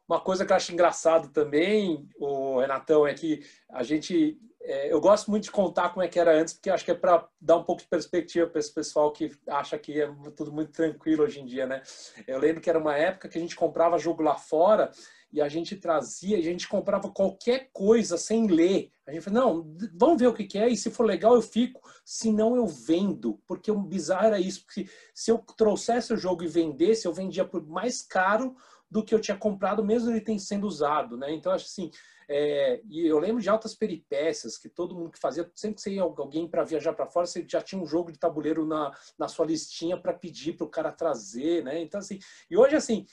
Uma 0.07 0.19
coisa 0.19 0.45
que 0.45 0.51
eu 0.51 0.55
acho 0.55 0.71
engraçado 0.71 1.29
também, 1.29 2.07
o 2.19 2.59
Renatão, 2.59 3.07
é 3.07 3.13
que 3.13 3.43
a 3.69 3.81
gente. 3.83 4.39
É, 4.61 4.91
eu 4.91 4.99
gosto 4.99 5.29
muito 5.29 5.43
de 5.43 5.51
contar 5.51 5.89
como 5.89 6.03
é 6.03 6.07
que 6.07 6.19
era 6.19 6.39
antes, 6.39 6.53
porque 6.53 6.71
acho 6.71 6.83
que 6.83 6.91
é 6.91 6.95
para 6.95 7.27
dar 7.39 7.57
um 7.57 7.63
pouco 7.63 7.83
de 7.83 7.87
perspectiva 7.87 8.47
para 8.47 8.59
esse 8.59 8.73
pessoal 8.73 9.11
que 9.11 9.31
acha 9.47 9.77
que 9.77 10.01
é 10.01 10.11
tudo 10.35 10.51
muito 10.51 10.71
tranquilo 10.71 11.23
hoje 11.23 11.39
em 11.39 11.45
dia, 11.45 11.67
né? 11.67 11.83
Eu 12.25 12.39
lembro 12.39 12.61
que 12.61 12.69
era 12.69 12.79
uma 12.79 12.97
época 12.97 13.29
que 13.29 13.37
a 13.37 13.41
gente 13.41 13.55
comprava 13.55 13.99
jogo 13.99 14.23
lá 14.23 14.35
fora 14.35 14.91
e 15.31 15.41
a 15.41 15.49
gente 15.49 15.75
trazia, 15.75 16.37
a 16.37 16.41
gente 16.41 16.67
comprava 16.67 17.11
qualquer 17.11 17.69
coisa 17.73 18.17
sem 18.17 18.47
ler. 18.47 18.91
A 19.05 19.11
gente 19.11 19.21
falou, 19.21 19.39
não, 19.39 19.75
vamos 19.93 20.19
ver 20.19 20.27
o 20.27 20.33
que, 20.33 20.57
é, 20.57 20.69
e 20.69 20.77
se 20.77 20.89
for 20.89 21.03
legal 21.03 21.35
eu 21.35 21.41
fico, 21.41 21.81
se 22.03 22.31
não 22.31 22.55
eu 22.55 22.65
vendo. 22.65 23.39
Porque 23.45 23.69
o 23.69 23.79
bizarro 23.79 24.27
era 24.27 24.39
isso, 24.39 24.65
porque 24.65 24.89
se 25.13 25.29
eu 25.29 25.37
trouxesse 25.57 26.13
o 26.13 26.17
jogo 26.17 26.43
e 26.43 26.47
vendesse, 26.47 27.05
eu 27.05 27.13
vendia 27.13 27.45
por 27.45 27.67
mais 27.67 28.01
caro 28.01 28.55
do 28.89 29.03
que 29.03 29.13
eu 29.13 29.19
tinha 29.19 29.37
comprado, 29.37 29.83
mesmo 29.83 30.11
ele 30.11 30.21
tem 30.21 30.37
sendo 30.39 30.67
usado, 30.67 31.17
né? 31.17 31.33
Então, 31.33 31.51
acho 31.51 31.65
assim, 31.65 31.91
é, 32.29 32.81
e 32.89 33.05
eu 33.05 33.19
lembro 33.19 33.41
de 33.41 33.49
altas 33.49 33.75
peripécias 33.75 34.57
que 34.57 34.69
todo 34.69 34.95
mundo 34.95 35.11
que 35.11 35.19
fazia, 35.19 35.49
sempre 35.55 35.75
que 35.75 35.81
você 35.81 35.93
ia 35.93 36.01
alguém 36.01 36.47
para 36.47 36.63
viajar 36.63 36.93
para 36.93 37.07
fora, 37.07 37.27
você 37.27 37.45
já 37.47 37.61
tinha 37.61 37.81
um 37.81 37.85
jogo 37.85 38.11
de 38.11 38.19
tabuleiro 38.19 38.65
na, 38.65 38.91
na 39.17 39.27
sua 39.27 39.45
listinha 39.45 39.97
para 39.97 40.13
pedir 40.13 40.53
para 40.53 40.65
o 40.65 40.69
cara 40.69 40.91
trazer, 40.91 41.63
né? 41.63 41.81
Então, 41.81 41.99
assim, 41.99 42.19
e 42.49 42.57
hoje, 42.57 42.75
assim, 42.75 43.05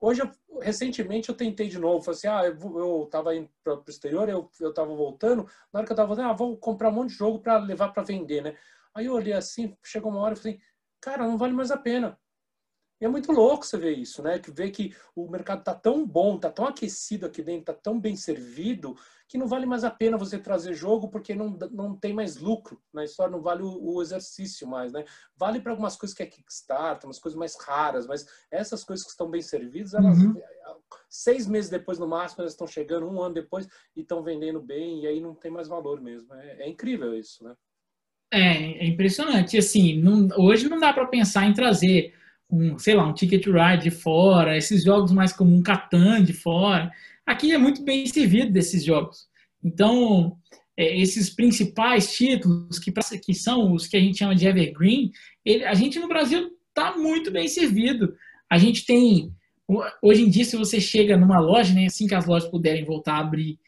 Hoje, 0.00 0.20
eu, 0.20 0.58
recentemente, 0.60 1.30
eu 1.30 1.34
tentei 1.34 1.66
de 1.66 1.78
novo. 1.78 2.04
Falei 2.04 2.18
assim, 2.18 2.28
ah, 2.28 2.44
eu, 2.44 3.04
estava 3.04 3.34
indo 3.34 3.48
para 3.62 3.74
o 3.74 3.84
exterior, 3.88 4.28
eu, 4.28 4.50
eu 4.60 4.70
tava 4.70 4.94
voltando. 4.94 5.48
Na 5.72 5.78
hora 5.80 5.86
que 5.86 5.92
eu 5.92 5.94
estava 5.94 6.08
voltando, 6.08 6.28
ah, 6.28 6.34
vou 6.34 6.58
comprar 6.58 6.90
um 6.90 6.92
monte 6.92 7.10
de 7.10 7.16
jogo 7.16 7.38
para 7.38 7.56
levar 7.56 7.88
para 7.88 8.02
vender, 8.02 8.42
né? 8.42 8.54
Aí 8.94 9.06
eu 9.06 9.14
olhei 9.14 9.32
assim, 9.32 9.74
chegou 9.82 10.12
uma 10.12 10.20
hora 10.20 10.34
e 10.34 10.36
falei, 10.36 10.60
cara, 11.00 11.26
não 11.26 11.38
vale 11.38 11.54
mais 11.54 11.70
a 11.70 11.78
pena. 11.78 12.18
E 13.00 13.04
é 13.04 13.08
muito 13.08 13.32
louco 13.32 13.66
você 13.66 13.76
ver 13.76 13.98
isso, 13.98 14.22
né? 14.22 14.38
Que 14.38 14.50
ver 14.50 14.70
que 14.70 14.94
o 15.14 15.28
mercado 15.28 15.60
está 15.60 15.74
tão 15.74 16.06
bom, 16.06 16.36
está 16.36 16.50
tão 16.50 16.66
aquecido 16.66 17.26
aqui 17.26 17.42
dentro, 17.42 17.72
está 17.72 17.74
tão 17.74 18.00
bem 18.00 18.16
servido, 18.16 18.96
que 19.28 19.36
não 19.36 19.48
vale 19.48 19.66
mais 19.66 19.82
a 19.84 19.90
pena 19.90 20.16
você 20.16 20.38
trazer 20.38 20.74
jogo 20.74 21.08
porque 21.08 21.34
não, 21.34 21.58
não 21.72 21.96
tem 21.96 22.12
mais 22.12 22.36
lucro 22.36 22.80
na 22.92 23.04
história, 23.04 23.32
não 23.32 23.42
vale 23.42 23.62
o, 23.62 23.94
o 23.94 24.00
exercício 24.00 24.66
mais, 24.66 24.92
né? 24.92 25.04
Vale 25.36 25.60
para 25.60 25.72
algumas 25.72 25.96
coisas 25.96 26.16
que 26.16 26.22
é 26.22 26.26
Kickstarter, 26.26 27.08
umas 27.08 27.18
coisas 27.18 27.38
mais 27.38 27.56
raras, 27.60 28.06
mas 28.06 28.26
essas 28.50 28.84
coisas 28.84 29.04
que 29.04 29.10
estão 29.10 29.28
bem 29.28 29.42
servidas, 29.42 29.94
elas, 29.94 30.16
uhum. 30.18 30.40
seis 31.08 31.48
meses 31.48 31.70
depois 31.70 31.98
no 31.98 32.06
máximo, 32.06 32.42
elas 32.42 32.52
estão 32.52 32.66
chegando, 32.66 33.08
um 33.08 33.20
ano 33.20 33.34
depois, 33.34 33.66
e 33.96 34.02
estão 34.02 34.22
vendendo 34.22 34.60
bem, 34.60 35.02
e 35.02 35.06
aí 35.06 35.20
não 35.20 35.34
tem 35.34 35.50
mais 35.50 35.66
valor 35.66 36.00
mesmo. 36.00 36.32
É, 36.34 36.62
é 36.62 36.68
incrível 36.68 37.12
isso, 37.12 37.42
né? 37.42 37.56
É, 38.32 38.84
é 38.84 38.86
impressionante. 38.86 39.58
Assim, 39.58 40.00
não, 40.00 40.28
hoje 40.38 40.68
não 40.68 40.78
dá 40.78 40.92
para 40.92 41.06
pensar 41.06 41.46
em 41.46 41.54
trazer 41.54 42.14
um, 42.54 42.78
sei 42.78 42.94
lá, 42.94 43.06
um 43.06 43.12
Ticket 43.12 43.46
Ride 43.46 43.84
de 43.84 43.90
fora, 43.90 44.56
esses 44.56 44.84
jogos 44.84 45.12
mais 45.12 45.32
como 45.32 45.54
um 45.54 45.62
Catan 45.62 46.22
de 46.22 46.32
fora. 46.32 46.90
Aqui 47.26 47.52
é 47.52 47.58
muito 47.58 47.82
bem 47.82 48.06
servido 48.06 48.52
desses 48.52 48.84
jogos. 48.84 49.26
Então, 49.62 50.36
é, 50.76 50.96
esses 50.98 51.30
principais 51.30 52.14
títulos, 52.14 52.78
que, 52.78 52.92
que 53.24 53.34
são 53.34 53.72
os 53.72 53.86
que 53.86 53.96
a 53.96 54.00
gente 54.00 54.18
chama 54.18 54.34
de 54.34 54.46
Evergreen, 54.46 55.10
ele, 55.44 55.64
a 55.64 55.74
gente 55.74 55.98
no 55.98 56.08
Brasil 56.08 56.50
está 56.68 56.96
muito 56.96 57.30
bem 57.30 57.48
servido. 57.48 58.14
A 58.48 58.58
gente 58.58 58.84
tem, 58.84 59.32
hoje 60.02 60.22
em 60.22 60.30
dia, 60.30 60.44
se 60.44 60.56
você 60.56 60.80
chega 60.80 61.16
numa 61.16 61.40
loja, 61.40 61.72
né, 61.74 61.86
assim 61.86 62.06
que 62.06 62.14
as 62.14 62.26
lojas 62.26 62.48
puderem 62.48 62.84
voltar 62.84 63.14
a 63.14 63.20
abrir 63.20 63.58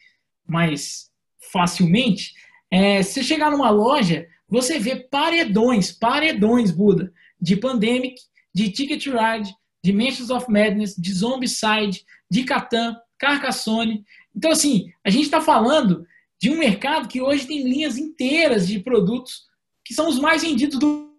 mais 0.47 1.11
facilmente, 1.51 2.33
é, 2.71 3.01
se 3.01 3.23
chegar 3.23 3.51
numa 3.51 3.69
loja, 3.69 4.27
você 4.47 4.79
vê 4.79 4.95
paredões, 4.95 5.91
paredões, 5.91 6.71
Buda, 6.71 7.11
de 7.39 7.55
Pandemic, 7.55 8.15
de 8.57 8.71
Ticket 8.71 9.05
Ride, 9.05 9.55
de 9.85 9.93
Mansions 9.93 10.31
of 10.31 10.51
Madness, 10.51 10.95
de 10.95 11.13
Zombicide, 11.13 12.03
de 12.29 12.43
Catan, 12.43 12.99
Carcassonne. 13.19 14.03
Então, 14.35 14.49
assim, 14.49 14.91
a 15.05 15.11
gente 15.11 15.25
está 15.25 15.39
falando 15.39 16.07
de 16.41 16.49
um 16.49 16.57
mercado 16.57 17.07
que 17.07 17.21
hoje 17.21 17.45
tem 17.45 17.69
linhas 17.69 17.99
inteiras 17.99 18.67
de 18.67 18.79
produtos 18.79 19.45
que 19.85 19.93
são 19.93 20.09
os 20.09 20.17
mais 20.17 20.41
vendidos 20.41 20.79
do 20.79 21.15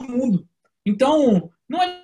mundo. 0.00 0.48
Então, 0.86 1.52
é... 1.74 2.00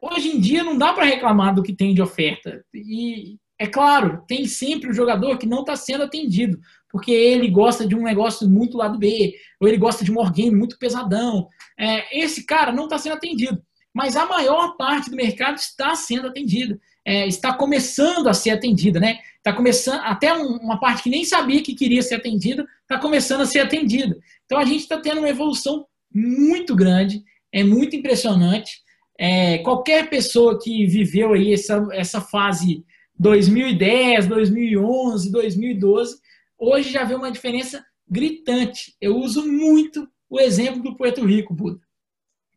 hoje 0.00 0.28
em 0.30 0.40
dia 0.40 0.64
não 0.64 0.78
dá 0.78 0.94
para 0.94 1.04
reclamar 1.04 1.54
do 1.54 1.62
que 1.62 1.76
tem 1.76 1.92
de 1.92 2.00
oferta. 2.00 2.64
E 2.72 3.38
é 3.58 3.66
claro, 3.66 4.22
tem 4.28 4.46
sempre 4.46 4.88
o 4.88 4.94
jogador 4.94 5.36
que 5.36 5.46
não 5.46 5.60
está 5.60 5.74
sendo 5.74 6.04
atendido, 6.04 6.60
porque 6.88 7.10
ele 7.10 7.48
gosta 7.48 7.86
de 7.86 7.94
um 7.94 8.02
negócio 8.02 8.48
muito 8.48 8.76
lado 8.76 8.98
B, 8.98 9.34
ou 9.60 9.66
ele 9.66 9.76
gosta 9.76 10.04
de 10.04 10.12
um 10.12 10.18
wargame 10.18 10.52
muito 10.52 10.78
pesadão. 10.78 11.48
É, 11.78 12.18
esse 12.20 12.44
cara 12.46 12.70
não 12.70 12.84
está 12.84 12.98
sendo 12.98 13.16
atendido. 13.16 13.60
Mas 13.92 14.16
a 14.16 14.26
maior 14.26 14.76
parte 14.76 15.10
do 15.10 15.16
mercado 15.16 15.56
está 15.56 15.94
sendo 15.96 16.28
atendida. 16.28 16.78
É, 17.04 17.26
está 17.26 17.52
começando 17.52 18.28
a 18.28 18.34
ser 18.34 18.50
atendida, 18.50 19.00
né? 19.00 19.18
Está 19.36 19.52
começando, 19.52 20.00
até 20.02 20.32
uma 20.32 20.78
parte 20.78 21.02
que 21.02 21.10
nem 21.10 21.24
sabia 21.24 21.62
que 21.62 21.74
queria 21.74 22.02
ser 22.02 22.16
atendida, 22.16 22.66
está 22.82 22.98
começando 22.98 23.40
a 23.40 23.46
ser 23.46 23.60
atendida. 23.60 24.16
Então 24.44 24.58
a 24.58 24.64
gente 24.64 24.80
está 24.80 24.98
tendo 25.00 25.18
uma 25.18 25.28
evolução 25.28 25.86
muito 26.14 26.76
grande, 26.76 27.24
é 27.52 27.64
muito 27.64 27.96
impressionante. 27.96 28.82
É, 29.18 29.58
qualquer 29.58 30.08
pessoa 30.08 30.60
que 30.60 30.86
viveu 30.86 31.32
aí 31.32 31.52
essa, 31.52 31.88
essa 31.92 32.20
fase 32.20 32.84
2010, 33.18 34.28
2011, 34.28 35.32
2012, 35.32 36.20
hoje 36.56 36.90
já 36.90 37.04
vê 37.04 37.14
uma 37.14 37.32
diferença 37.32 37.84
gritante. 38.08 38.96
Eu 39.00 39.16
uso 39.16 39.46
muito 39.46 40.08
o 40.30 40.38
exemplo 40.38 40.82
do 40.82 40.96
Puerto 40.96 41.24
Rico, 41.24 41.52
Buda. 41.52 41.80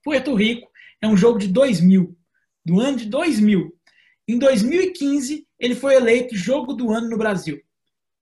Puerto 0.03 0.35
Rico 0.35 0.69
é 1.01 1.07
um 1.07 1.17
jogo 1.17 1.39
de 1.39 1.47
2000, 1.47 2.15
do 2.63 2.79
ano 2.79 2.97
de 2.97 3.05
2000. 3.05 3.75
Em 4.27 4.37
2015, 4.37 5.47
ele 5.59 5.75
foi 5.75 5.95
eleito 5.95 6.35
jogo 6.35 6.73
do 6.73 6.91
ano 6.91 7.09
no 7.09 7.17
Brasil. 7.17 7.59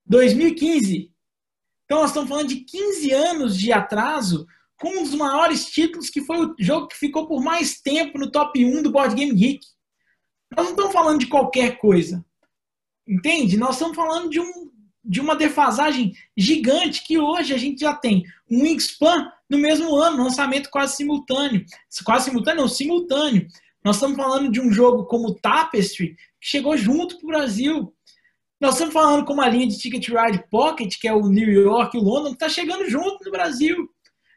2015. 0.06 1.12
Então, 1.84 2.00
nós 2.00 2.10
estamos 2.10 2.28
falando 2.28 2.48
de 2.48 2.56
15 2.56 3.10
anos 3.12 3.58
de 3.58 3.72
atraso 3.72 4.46
com 4.78 4.88
um 4.88 5.02
dos 5.02 5.14
maiores 5.14 5.66
títulos, 5.66 6.08
que 6.08 6.22
foi 6.22 6.46
o 6.46 6.54
jogo 6.58 6.88
que 6.88 6.96
ficou 6.96 7.26
por 7.26 7.42
mais 7.42 7.80
tempo 7.80 8.18
no 8.18 8.30
top 8.30 8.64
1 8.64 8.82
do 8.82 8.90
Board 8.90 9.14
Game 9.14 9.34
Geek. 9.34 9.64
Nós 10.56 10.66
não 10.66 10.72
estamos 10.72 10.92
falando 10.92 11.20
de 11.20 11.26
qualquer 11.26 11.78
coisa. 11.78 12.24
Entende? 13.10 13.56
Nós 13.56 13.70
estamos 13.72 13.96
falando 13.96 14.30
de, 14.30 14.38
um, 14.38 14.70
de 15.04 15.20
uma 15.20 15.34
defasagem 15.34 16.12
gigante 16.36 17.02
que 17.02 17.18
hoje 17.18 17.52
a 17.52 17.58
gente 17.58 17.80
já 17.80 17.92
tem 17.92 18.22
um 18.48 18.62
Wingspan 18.62 19.28
no 19.48 19.58
mesmo 19.58 19.96
ano, 19.96 20.22
lançamento 20.22 20.70
quase 20.70 20.94
simultâneo. 20.94 21.64
Quase 22.04 22.26
simultâneo, 22.26 22.60
não, 22.60 22.68
simultâneo. 22.68 23.48
Nós 23.84 23.96
estamos 23.96 24.16
falando 24.16 24.48
de 24.48 24.60
um 24.60 24.70
jogo 24.72 25.06
como 25.06 25.34
Tapestry, 25.34 26.14
que 26.40 26.46
chegou 26.46 26.76
junto 26.76 27.16
para 27.16 27.24
o 27.24 27.28
Brasil. 27.30 27.92
Nós 28.60 28.74
estamos 28.74 28.94
falando 28.94 29.24
com 29.24 29.32
uma 29.32 29.48
linha 29.48 29.66
de 29.66 29.76
Ticket 29.76 30.06
Ride 30.08 30.44
Pocket, 30.48 30.96
que 31.00 31.08
é 31.08 31.12
o 31.12 31.28
New 31.28 31.50
York 31.50 31.96
e 31.96 32.00
o 32.00 32.04
London, 32.04 32.28
que 32.28 32.34
está 32.34 32.48
chegando 32.48 32.88
junto 32.88 33.24
no 33.24 33.32
Brasil. 33.32 33.88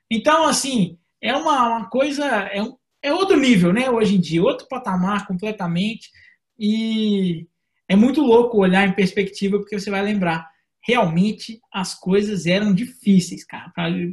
Então, 0.09 0.47
assim, 0.47 0.97
é 1.21 1.35
uma, 1.35 1.67
uma 1.67 1.89
coisa, 1.91 2.25
é, 2.25 2.63
um, 2.63 2.75
é 3.03 3.13
outro 3.13 3.37
nível, 3.37 3.71
né, 3.71 3.91
hoje 3.91 4.15
em 4.15 4.19
dia, 4.19 4.41
outro 4.41 4.67
patamar 4.67 5.27
completamente. 5.27 6.09
E 6.57 7.47
é 7.87 7.95
muito 7.95 8.21
louco 8.21 8.57
olhar 8.57 8.87
em 8.87 8.95
perspectiva, 8.95 9.57
porque 9.57 9.77
você 9.77 9.89
vai 9.89 10.01
lembrar, 10.01 10.49
realmente 10.81 11.61
as 11.71 11.93
coisas 11.93 12.45
eram 12.45 12.73
difíceis, 12.73 13.43
cara, 13.45 13.71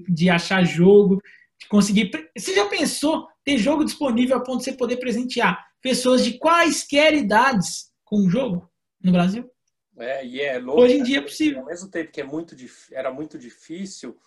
de 0.08 0.30
achar 0.30 0.64
jogo, 0.64 1.20
de 1.58 1.68
conseguir. 1.68 2.10
Você 2.36 2.54
já 2.54 2.66
pensou 2.66 3.28
ter 3.44 3.58
jogo 3.58 3.84
disponível 3.84 4.36
a 4.36 4.40
ponto 4.40 4.58
de 4.58 4.64
você 4.64 4.72
poder 4.72 4.96
presentear 4.98 5.66
pessoas 5.80 6.24
de 6.24 6.38
quaisquer 6.38 7.14
idades 7.14 7.90
com 8.04 8.26
o 8.26 8.30
jogo 8.30 8.70
no 9.02 9.12
Brasil? 9.12 9.50
É, 9.98 10.24
e 10.24 10.40
é 10.40 10.58
louco. 10.58 10.80
Hoje 10.82 10.94
em 10.94 11.02
dia 11.02 11.18
é 11.18 11.22
possível. 11.22 11.60
Ao 11.60 11.66
mesmo 11.66 11.90
tempo 11.90 12.10
que 12.10 12.20
é 12.20 12.24
muito, 12.24 12.56
era 12.92 13.12
muito 13.12 13.38
difícil, 13.38 14.18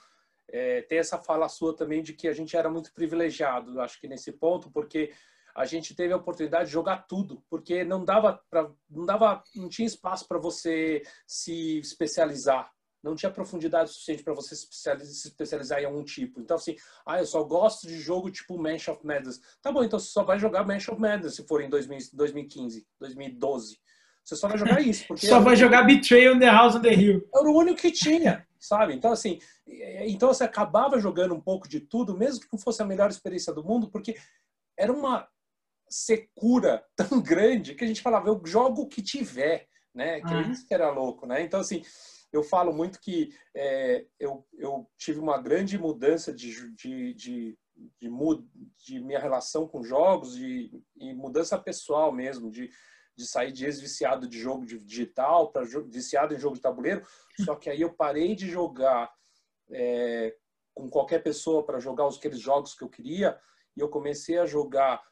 é, 0.50 0.82
tem 0.84 1.00
essa 1.00 1.18
fala 1.18 1.50
sua 1.50 1.76
também 1.76 2.04
de 2.04 2.14
que 2.14 2.28
a 2.28 2.34
gente 2.34 2.56
era 2.56 2.70
muito 2.70 2.94
privilegiado, 2.94 3.80
acho 3.82 4.00
que 4.00 4.08
nesse 4.08 4.32
ponto, 4.32 4.70
porque 4.70 5.12
a 5.56 5.66
gente 5.66 5.96
teve 5.96 6.14
a 6.14 6.18
oportunidade 6.18 6.66
de 6.66 6.72
jogar 6.72 7.06
tudo, 7.08 7.44
porque 7.50 7.84
não 7.84 8.04
dava 8.04 8.42
para 8.50 8.72
não 8.90 9.06
dava 9.06 9.44
não 9.56 9.70
tinha 9.70 9.86
espaço 9.86 10.28
para 10.28 10.40
você 10.40 11.04
se 11.28 11.80
especializar. 11.80 12.72
Não 13.04 13.16
tinha 13.16 13.30
profundidade 13.30 13.92
suficiente 13.92 14.24
para 14.24 14.34
você 14.34 14.56
se 14.56 14.64
especializar, 14.64 15.14
se 15.14 15.28
especializar, 15.28 15.82
em 15.82 15.86
algum 15.86 16.06
tipo. 16.06 16.40
Então, 16.40 16.56
assim, 16.56 16.74
ah, 17.06 17.20
eu 17.20 17.26
só 17.26 17.44
gosto 17.44 17.86
de 17.86 18.00
jogo 18.00 18.32
tipo 18.32 18.58
Manch 18.58 18.90
of 18.90 19.06
Madness. 19.06 19.42
Tá 19.62 19.74
bom, 19.74 19.84
então 19.84 20.00
você 20.00 20.08
só 20.08 20.24
vai 20.24 20.40
jogar 20.40 20.66
Manch 20.66 20.90
of 20.90 21.02
Madness 21.02 21.36
se 21.36 21.46
for 21.46 21.62
em 21.62 21.70
2015, 21.70 22.88
2012. 23.02 23.78
Você 24.24 24.38
só 24.38 24.48
vai 24.48 24.58
jogar 24.58 24.80
isso. 24.88 25.06
Porque 25.06 25.28
só 25.28 25.42
vai 25.42 25.58
jogar 25.58 25.84
Betrayal 25.84 26.36
in 26.36 26.40
the 26.40 26.50
House 26.50 26.76
on 26.76 26.82
the 26.82 26.94
Hill. 26.94 27.28
Era 27.36 27.50
o 27.50 27.58
único 27.58 27.82
que 27.82 27.92
tinha, 27.92 28.48
sabe? 28.58 28.94
Então, 28.94 29.12
assim, 29.12 29.38
então 29.68 30.30
você 30.30 30.46
acabava 30.46 30.98
jogando 30.98 31.34
um 31.34 31.42
pouco 31.42 31.68
de 31.68 31.82
tudo, 31.82 32.18
mesmo 32.18 32.40
que 32.40 32.54
não 32.54 32.60
fosse 32.60 32.82
a 32.82 32.86
melhor 32.86 33.10
experiência 33.10 33.54
do 33.54 33.66
mundo, 33.66 33.90
porque 33.90 34.16
era 34.78 34.94
uma 34.94 35.28
secura 35.94 36.84
tão 36.96 37.22
grande 37.22 37.76
que 37.76 37.84
a 37.84 37.88
gente 37.88 38.02
falava, 38.02 38.28
eu 38.28 38.42
jogo 38.44 38.82
o 38.82 38.88
que 38.88 39.02
tiver, 39.02 39.68
né? 39.94 40.22
Que 40.22 40.34
ah. 40.34 40.42
isso 40.42 40.66
que 40.66 40.74
era 40.74 40.90
louco, 40.90 41.28
né? 41.28 41.44
Então, 41.44 41.60
assim, 41.60 41.84
eu 42.32 42.42
falo 42.42 42.74
muito 42.74 43.00
que 43.00 43.32
é, 43.56 44.08
eu, 44.20 44.44
eu 44.58 44.90
tive 44.98 45.20
uma 45.20 45.40
grande 45.40 45.78
mudança 45.78 46.34
de, 46.34 46.74
de, 46.74 47.14
de, 47.14 47.58
de, 48.00 48.10
de 48.80 49.00
minha 49.00 49.20
relação 49.20 49.68
com 49.68 49.84
jogos 49.84 50.36
e, 50.36 50.84
e 50.98 51.14
mudança 51.14 51.60
pessoal 51.60 52.12
mesmo, 52.12 52.50
de, 52.50 52.72
de 53.16 53.28
sair 53.28 53.52
de 53.52 53.66
ex-viciado 53.66 54.28
de 54.28 54.40
jogo 54.40 54.66
digital 54.66 55.52
para 55.52 55.64
viciado 55.86 56.34
em 56.34 56.40
jogo 56.40 56.56
de 56.56 56.62
tabuleiro. 56.62 57.06
Só 57.46 57.56
que 57.56 57.70
aí 57.70 57.82
eu 57.82 57.94
parei 57.94 58.36
de 58.36 58.50
jogar 58.50 59.14
é, 59.70 60.36
com 60.74 60.90
qualquer 60.90 61.22
pessoa 61.22 61.64
para 61.64 61.80
jogar 61.80 62.08
aqueles 62.08 62.40
jogos 62.40 62.74
que 62.74 62.84
eu 62.84 62.90
queria 62.90 63.40
e 63.78 63.80
eu 63.80 63.90
comecei 63.90 64.40
a 64.40 64.48
jogar 64.48 65.04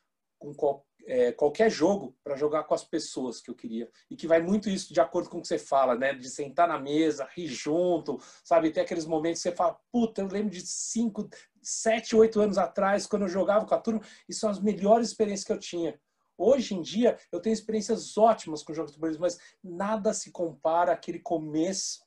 com 0.41 0.55
qual, 0.55 0.83
é, 1.05 1.31
qualquer 1.31 1.69
jogo 1.69 2.17
para 2.23 2.35
jogar 2.35 2.63
com 2.63 2.73
as 2.73 2.83
pessoas 2.83 3.39
que 3.39 3.51
eu 3.51 3.55
queria. 3.55 3.87
E 4.09 4.15
que 4.15 4.25
vai 4.25 4.41
muito 4.41 4.69
isso 4.69 4.91
de 4.91 4.99
acordo 4.99 5.29
com 5.29 5.37
o 5.37 5.41
que 5.41 5.47
você 5.47 5.59
fala, 5.59 5.95
né? 5.95 6.13
De 6.13 6.27
sentar 6.27 6.67
na 6.67 6.79
mesa, 6.79 7.29
rir 7.35 7.47
junto, 7.47 8.19
sabe? 8.43 8.71
Ter 8.71 8.81
aqueles 8.81 9.05
momentos 9.05 9.41
que 9.41 9.49
você 9.49 9.55
fala, 9.55 9.79
puta, 9.91 10.21
eu 10.21 10.27
lembro 10.27 10.49
de 10.49 10.61
cinco, 10.61 11.29
sete, 11.61 12.15
oito 12.15 12.41
anos 12.41 12.57
atrás, 12.57 13.05
quando 13.05 13.21
eu 13.23 13.29
jogava 13.29 13.65
com 13.65 13.75
a 13.75 13.79
turma, 13.79 14.01
e 14.27 14.33
são 14.33 14.49
as 14.49 14.59
melhores 14.59 15.09
experiências 15.09 15.45
que 15.45 15.53
eu 15.53 15.59
tinha. 15.59 15.99
Hoje 16.35 16.73
em 16.73 16.81
dia, 16.81 17.19
eu 17.31 17.39
tenho 17.39 17.53
experiências 17.53 18.17
ótimas 18.17 18.63
com 18.63 18.73
jogos 18.73 18.91
de 18.91 18.97
tabuleiro, 18.97 19.21
mas 19.21 19.37
nada 19.63 20.11
se 20.11 20.31
compara 20.31 20.91
àquele 20.91 21.19
começo, 21.19 22.01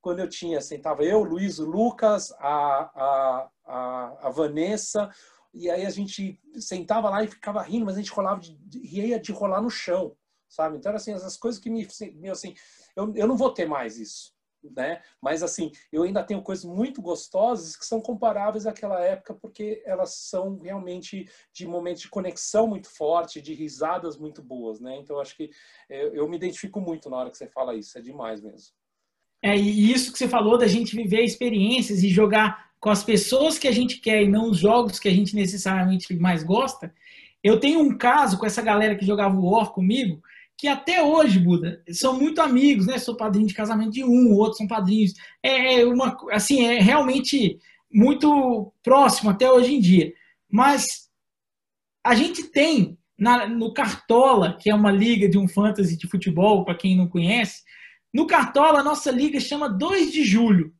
quando 0.00 0.20
eu 0.20 0.28
tinha, 0.28 0.60
sentava 0.60 1.02
eu, 1.02 1.22
Luiz, 1.22 1.58
o 1.58 1.66
Lucas, 1.66 2.30
a, 2.38 2.90
a, 2.94 3.50
a, 3.64 4.26
a 4.26 4.30
Vanessa, 4.30 5.10
e 5.54 5.70
aí 5.70 5.86
a 5.86 5.90
gente 5.90 6.40
sentava 6.56 7.08
lá 7.08 7.22
e 7.22 7.28
ficava 7.28 7.62
rindo, 7.62 7.86
mas 7.86 7.94
a 7.96 8.00
gente 8.00 8.10
rolava 8.10 8.40
de, 8.40 8.56
ria 8.80 9.20
de 9.20 9.32
rolar 9.32 9.62
no 9.62 9.70
chão, 9.70 10.16
sabe? 10.48 10.76
Então, 10.76 10.94
assim, 10.94 11.12
essas 11.12 11.36
coisas 11.36 11.60
que 11.60 11.70
me, 11.70 11.86
assim, 12.30 12.54
eu, 12.96 13.12
eu 13.14 13.26
não 13.26 13.36
vou 13.36 13.52
ter 13.52 13.66
mais 13.66 13.98
isso, 13.98 14.34
né? 14.62 15.00
Mas, 15.22 15.42
assim, 15.42 15.70
eu 15.92 16.02
ainda 16.02 16.24
tenho 16.24 16.42
coisas 16.42 16.64
muito 16.64 17.00
gostosas 17.00 17.76
que 17.76 17.86
são 17.86 18.00
comparáveis 18.00 18.66
àquela 18.66 19.00
época, 19.00 19.34
porque 19.34 19.82
elas 19.86 20.14
são 20.14 20.58
realmente 20.58 21.28
de 21.52 21.66
momentos 21.66 22.02
de 22.02 22.08
conexão 22.08 22.66
muito 22.66 22.90
forte, 22.90 23.40
de 23.40 23.54
risadas 23.54 24.16
muito 24.16 24.42
boas, 24.42 24.80
né? 24.80 24.96
Então, 24.96 25.20
acho 25.20 25.36
que 25.36 25.50
eu, 25.88 26.14
eu 26.14 26.28
me 26.28 26.36
identifico 26.36 26.80
muito 26.80 27.08
na 27.08 27.16
hora 27.16 27.30
que 27.30 27.38
você 27.38 27.46
fala 27.46 27.76
isso, 27.76 27.96
é 27.96 28.00
demais 28.00 28.40
mesmo. 28.40 28.74
É, 29.40 29.54
e 29.54 29.92
isso 29.92 30.10
que 30.10 30.18
você 30.18 30.26
falou 30.26 30.56
da 30.56 30.66
gente 30.66 30.96
viver 30.96 31.22
experiências 31.22 32.02
e 32.02 32.08
jogar 32.08 32.73
com 32.84 32.90
as 32.90 33.02
pessoas 33.02 33.58
que 33.58 33.66
a 33.66 33.72
gente 33.72 33.98
quer 33.98 34.22
e 34.22 34.28
não 34.28 34.50
os 34.50 34.58
jogos 34.58 34.98
que 34.98 35.08
a 35.08 35.10
gente 35.10 35.34
necessariamente 35.34 36.14
mais 36.16 36.44
gosta. 36.44 36.92
Eu 37.42 37.58
tenho 37.58 37.80
um 37.80 37.96
caso 37.96 38.36
com 38.36 38.44
essa 38.44 38.60
galera 38.60 38.94
que 38.94 39.06
jogava 39.06 39.40
War 39.40 39.70
comigo, 39.72 40.22
que 40.54 40.68
até 40.68 41.02
hoje, 41.02 41.38
Buda, 41.38 41.82
são 41.88 42.20
muito 42.20 42.42
amigos, 42.42 42.86
né? 42.86 42.98
Sou 42.98 43.16
padrinho 43.16 43.46
de 43.46 43.54
casamento 43.54 43.92
de 43.92 44.04
um, 44.04 44.34
outros 44.34 44.58
são 44.58 44.66
padrinhos. 44.66 45.14
É, 45.42 45.80
é 45.80 45.86
uma, 45.86 46.14
assim, 46.30 46.62
é 46.62 46.78
realmente 46.78 47.58
muito 47.90 48.70
próximo 48.82 49.30
até 49.30 49.50
hoje 49.50 49.76
em 49.76 49.80
dia. 49.80 50.12
Mas 50.52 51.08
a 52.04 52.14
gente 52.14 52.42
tem 52.50 52.98
na, 53.18 53.48
no 53.48 53.72
Cartola, 53.72 54.58
que 54.60 54.68
é 54.68 54.74
uma 54.74 54.92
liga 54.92 55.26
de 55.26 55.38
um 55.38 55.48
fantasy 55.48 55.96
de 55.96 56.06
futebol, 56.06 56.66
para 56.66 56.74
quem 56.74 56.94
não 56.94 57.08
conhece, 57.08 57.62
no 58.12 58.26
Cartola 58.26 58.80
a 58.80 58.84
nossa 58.84 59.10
liga 59.10 59.40
chama 59.40 59.70
2 59.70 60.12
de 60.12 60.22
julho. 60.22 60.74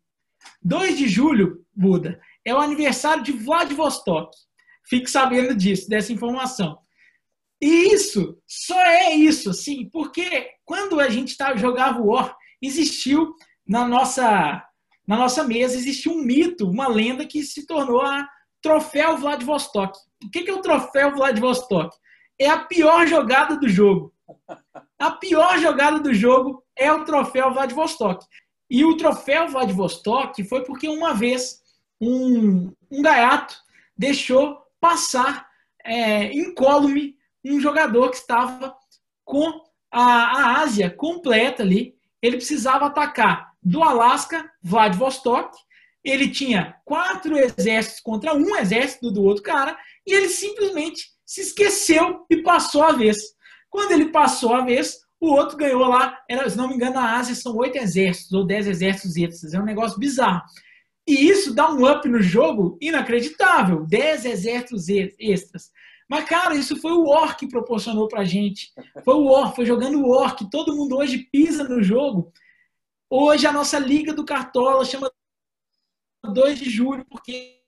2 0.62 0.98
de 0.98 1.08
julho, 1.08 1.63
Buda, 1.74 2.20
é 2.44 2.54
o 2.54 2.58
aniversário 2.58 3.22
de 3.22 3.32
Vladivostok. 3.32 4.30
Fique 4.86 5.10
sabendo 5.10 5.54
disso, 5.54 5.88
dessa 5.88 6.12
informação. 6.12 6.78
E 7.60 7.94
isso, 7.94 8.36
só 8.46 8.78
é 8.78 9.12
isso, 9.14 9.50
assim, 9.50 9.88
porque 9.90 10.50
quando 10.64 11.00
a 11.00 11.08
gente 11.08 11.36
tá, 11.36 11.56
jogava 11.56 12.00
War, 12.00 12.36
existiu 12.60 13.34
na 13.66 13.86
nossa, 13.86 14.62
na 15.06 15.16
nossa 15.16 15.42
mesa, 15.44 15.76
existiu 15.76 16.12
um 16.12 16.22
mito, 16.22 16.68
uma 16.68 16.88
lenda 16.88 17.26
que 17.26 17.42
se 17.42 17.66
tornou 17.66 18.02
a 18.02 18.28
Troféu 18.60 19.16
Vladivostok. 19.16 19.98
O 20.24 20.30
que 20.30 20.48
é 20.48 20.52
o 20.52 20.60
Troféu 20.60 21.14
Vladivostok? 21.14 21.96
É 22.38 22.48
a 22.48 22.58
pior 22.58 23.06
jogada 23.06 23.56
do 23.56 23.68
jogo. 23.68 24.12
A 24.98 25.10
pior 25.12 25.58
jogada 25.58 26.00
do 26.00 26.12
jogo 26.12 26.62
é 26.76 26.92
o 26.92 27.04
Troféu 27.04 27.52
Vladivostok. 27.52 28.26
E 28.70 28.84
o 28.84 28.96
troféu 28.96 29.48
Vladivostok 29.48 30.42
foi 30.44 30.64
porque 30.64 30.88
uma 30.88 31.14
vez 31.14 31.60
um, 32.08 32.72
um 32.90 33.02
gaiato 33.02 33.56
deixou 33.96 34.58
passar 34.80 35.46
é, 35.84 36.32
incólume 36.32 37.16
um 37.44 37.60
jogador 37.60 38.10
que 38.10 38.16
estava 38.16 38.74
com 39.24 39.62
a, 39.90 40.02
a 40.02 40.62
Ásia 40.62 40.90
completa 40.90 41.62
ali. 41.62 41.94
Ele 42.22 42.36
precisava 42.36 42.86
atacar 42.86 43.52
do 43.62 43.82
Alasca, 43.82 44.50
Vladivostok. 44.62 45.56
Ele 46.02 46.28
tinha 46.28 46.76
quatro 46.84 47.36
exércitos 47.36 48.00
contra 48.00 48.34
um 48.34 48.56
exército 48.56 49.10
do 49.10 49.22
outro 49.22 49.42
cara. 49.42 49.76
E 50.06 50.12
ele 50.12 50.28
simplesmente 50.28 51.10
se 51.24 51.42
esqueceu 51.42 52.24
e 52.30 52.38
passou 52.38 52.82
a 52.82 52.92
vez. 52.92 53.16
Quando 53.70 53.92
ele 53.92 54.10
passou 54.10 54.54
a 54.54 54.64
vez, 54.64 54.98
o 55.20 55.32
outro 55.32 55.56
ganhou 55.56 55.84
lá, 55.84 56.18
era, 56.28 56.48
se 56.48 56.56
não 56.56 56.68
me 56.68 56.74
engano, 56.74 56.94
na 56.94 57.16
Ásia 57.16 57.34
são 57.34 57.56
oito 57.56 57.76
exércitos 57.76 58.32
ou 58.32 58.46
dez 58.46 58.66
exércitos 58.66 59.16
extras. 59.16 59.54
É 59.54 59.60
um 59.60 59.64
negócio 59.64 59.98
bizarro. 59.98 60.42
E 61.06 61.28
isso 61.28 61.54
dá 61.54 61.70
um 61.70 61.86
up 61.90 62.08
no 62.08 62.22
jogo 62.22 62.78
inacreditável. 62.80 63.84
Dez 63.84 64.24
exércitos 64.24 64.88
extras. 64.88 65.70
Mas, 66.08 66.24
cara, 66.24 66.54
isso 66.54 66.76
foi 66.76 66.92
o 66.92 67.04
War 67.04 67.36
que 67.36 67.48
proporcionou 67.48 68.08
pra 68.08 68.24
gente. 68.24 68.72
Foi 69.04 69.14
o 69.14 69.24
War, 69.24 69.54
foi 69.54 69.66
jogando 69.66 69.98
o 69.98 70.08
War, 70.08 70.36
que 70.36 70.48
todo 70.50 70.74
mundo 70.74 70.96
hoje 70.96 71.28
pisa 71.30 71.64
no 71.64 71.82
jogo. 71.82 72.32
Hoje 73.10 73.46
a 73.46 73.52
nossa 73.52 73.78
Liga 73.78 74.12
do 74.12 74.24
Cartola 74.24 74.84
chama 74.84 75.10
2 76.24 76.58
de 76.58 76.70
julho, 76.70 77.04
porque 77.06 77.62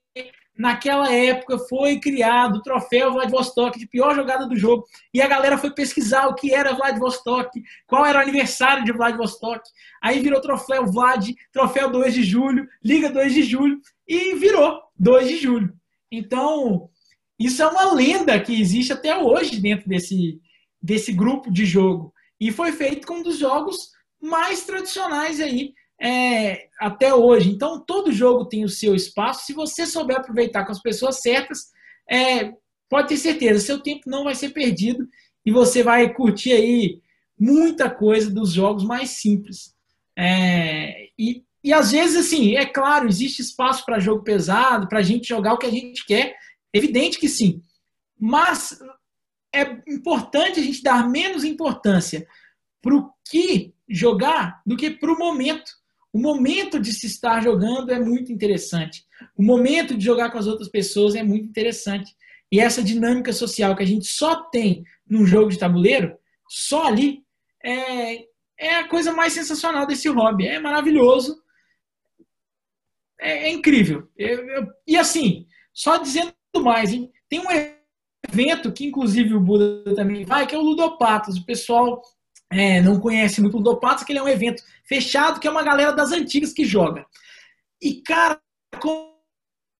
naquela 0.57 1.13
época 1.13 1.59
foi 1.59 1.99
criado 1.99 2.57
o 2.57 2.61
troféu 2.61 3.13
Vladivostok 3.13 3.77
de 3.77 3.87
pior 3.87 4.15
jogada 4.15 4.47
do 4.47 4.55
jogo. 4.55 4.85
E 5.13 5.21
a 5.21 5.27
galera 5.27 5.57
foi 5.57 5.71
pesquisar 5.71 6.27
o 6.27 6.35
que 6.35 6.53
era 6.53 6.73
Vladivostok, 6.73 7.61
qual 7.85 8.05
era 8.05 8.19
o 8.19 8.21
aniversário 8.21 8.83
de 8.83 8.91
Vladivostok. 8.91 9.61
Aí 10.01 10.19
virou 10.19 10.41
troféu 10.41 10.85
Vlad, 10.85 11.29
troféu 11.51 11.89
2 11.91 12.13
de 12.13 12.23
julho, 12.23 12.67
Liga 12.83 13.09
2 13.09 13.33
de 13.33 13.43
julho, 13.43 13.79
e 14.07 14.35
virou 14.35 14.81
2 14.97 15.27
de 15.27 15.37
julho. 15.37 15.73
Então, 16.11 16.89
isso 17.39 17.61
é 17.61 17.67
uma 17.67 17.93
lenda 17.93 18.39
que 18.39 18.59
existe 18.59 18.91
até 18.91 19.15
hoje 19.17 19.59
dentro 19.59 19.87
desse, 19.87 20.39
desse 20.81 21.11
grupo 21.11 21.51
de 21.51 21.65
jogo. 21.65 22.13
E 22.39 22.51
foi 22.51 22.71
feito 22.71 23.05
com 23.05 23.15
um 23.15 23.23
dos 23.23 23.37
jogos 23.37 23.91
mais 24.21 24.65
tradicionais 24.65 25.39
aí 25.39 25.73
é, 25.99 26.67
até 26.79 27.13
hoje. 27.13 27.49
Então, 27.49 27.79
todo 27.79 28.11
jogo 28.11 28.45
tem 28.45 28.63
o 28.63 28.69
seu 28.69 28.95
espaço. 28.95 29.45
Se 29.45 29.53
você 29.53 29.85
souber 29.85 30.17
aproveitar 30.17 30.65
com 30.65 30.71
as 30.71 30.81
pessoas 30.81 31.21
certas, 31.21 31.71
é, 32.09 32.53
pode 32.89 33.09
ter 33.09 33.17
certeza, 33.17 33.59
seu 33.59 33.79
tempo 33.79 34.09
não 34.09 34.23
vai 34.23 34.35
ser 34.35 34.49
perdido 34.49 35.07
e 35.45 35.51
você 35.51 35.83
vai 35.83 36.13
curtir 36.13 36.53
aí 36.53 37.01
muita 37.39 37.89
coisa 37.89 38.29
dos 38.29 38.53
jogos 38.53 38.83
mais 38.83 39.11
simples. 39.11 39.75
É, 40.17 41.09
e, 41.17 41.43
e 41.63 41.73
às 41.73 41.91
vezes, 41.91 42.25
assim, 42.25 42.55
é 42.55 42.65
claro, 42.65 43.07
existe 43.07 43.41
espaço 43.41 43.85
para 43.85 43.99
jogo 43.99 44.23
pesado, 44.23 44.87
para 44.87 44.99
a 44.99 45.03
gente 45.03 45.27
jogar 45.27 45.53
o 45.53 45.57
que 45.57 45.65
a 45.65 45.71
gente 45.71 46.05
quer. 46.05 46.35
Evidente 46.73 47.19
que 47.19 47.29
sim. 47.29 47.61
Mas 48.19 48.79
é 49.53 49.63
importante 49.87 50.59
a 50.59 50.63
gente 50.63 50.81
dar 50.81 51.07
menos 51.09 51.43
importância 51.43 52.27
para 52.81 52.95
o 52.95 53.11
que 53.29 53.73
jogar 53.87 54.61
do 54.65 54.75
que 54.75 54.91
para 54.91 55.11
o 55.11 55.17
momento. 55.17 55.71
O 56.17 56.19
momento 56.19 56.79
de 56.79 56.91
se 56.93 57.05
estar 57.05 57.43
jogando 57.43 57.93
é 57.93 57.99
muito 57.99 58.33
interessante. 58.33 59.05
O 59.37 59.43
momento 59.43 59.95
de 59.95 60.03
jogar 60.03 60.31
com 60.31 60.39
as 60.39 60.47
outras 60.47 60.67
pessoas 60.67 61.13
é 61.13 61.21
muito 61.21 61.45
interessante. 61.45 62.11
E 62.51 62.59
essa 62.59 62.81
dinâmica 62.81 63.31
social 63.31 63.75
que 63.75 63.83
a 63.83 63.85
gente 63.85 64.07
só 64.07 64.35
tem 64.49 64.83
num 65.07 65.27
jogo 65.27 65.51
de 65.51 65.59
tabuleiro, 65.59 66.17
só 66.49 66.87
ali, 66.87 67.23
é, 67.63 68.23
é 68.59 68.75
a 68.77 68.87
coisa 68.87 69.13
mais 69.13 69.33
sensacional 69.33 69.85
desse 69.85 70.09
hobby. 70.09 70.47
É 70.47 70.59
maravilhoso. 70.59 71.39
É, 73.21 73.49
é 73.49 73.51
incrível. 73.51 74.09
Eu, 74.17 74.43
eu, 74.49 74.67
e 74.87 74.97
assim, 74.97 75.45
só 75.71 75.97
dizendo 75.97 76.33
mais, 76.55 76.91
hein? 76.91 77.11
tem 77.29 77.41
um 77.41 77.51
evento 78.27 78.71
que 78.71 78.87
inclusive 78.87 79.35
o 79.35 79.39
Buda 79.39 79.93
também 79.93 80.25
vai, 80.25 80.47
que 80.47 80.55
é 80.55 80.57
o 80.57 80.63
Ludopatos. 80.63 81.37
O 81.37 81.45
pessoal 81.45 82.01
é, 82.49 82.81
não 82.81 82.99
conhece 82.99 83.41
muito 83.41 83.55
o 83.55 83.57
Ludopatos, 83.57 84.03
que 84.03 84.11
ele 84.11 84.19
é 84.19 84.23
um 84.23 84.27
evento 84.27 84.63
fechado, 84.85 85.39
que 85.39 85.47
é 85.47 85.51
uma 85.51 85.63
galera 85.63 85.91
das 85.91 86.11
antigas 86.11 86.53
que 86.53 86.65
joga. 86.65 87.05
E, 87.81 88.01
cara, 88.01 88.39
como 88.79 89.17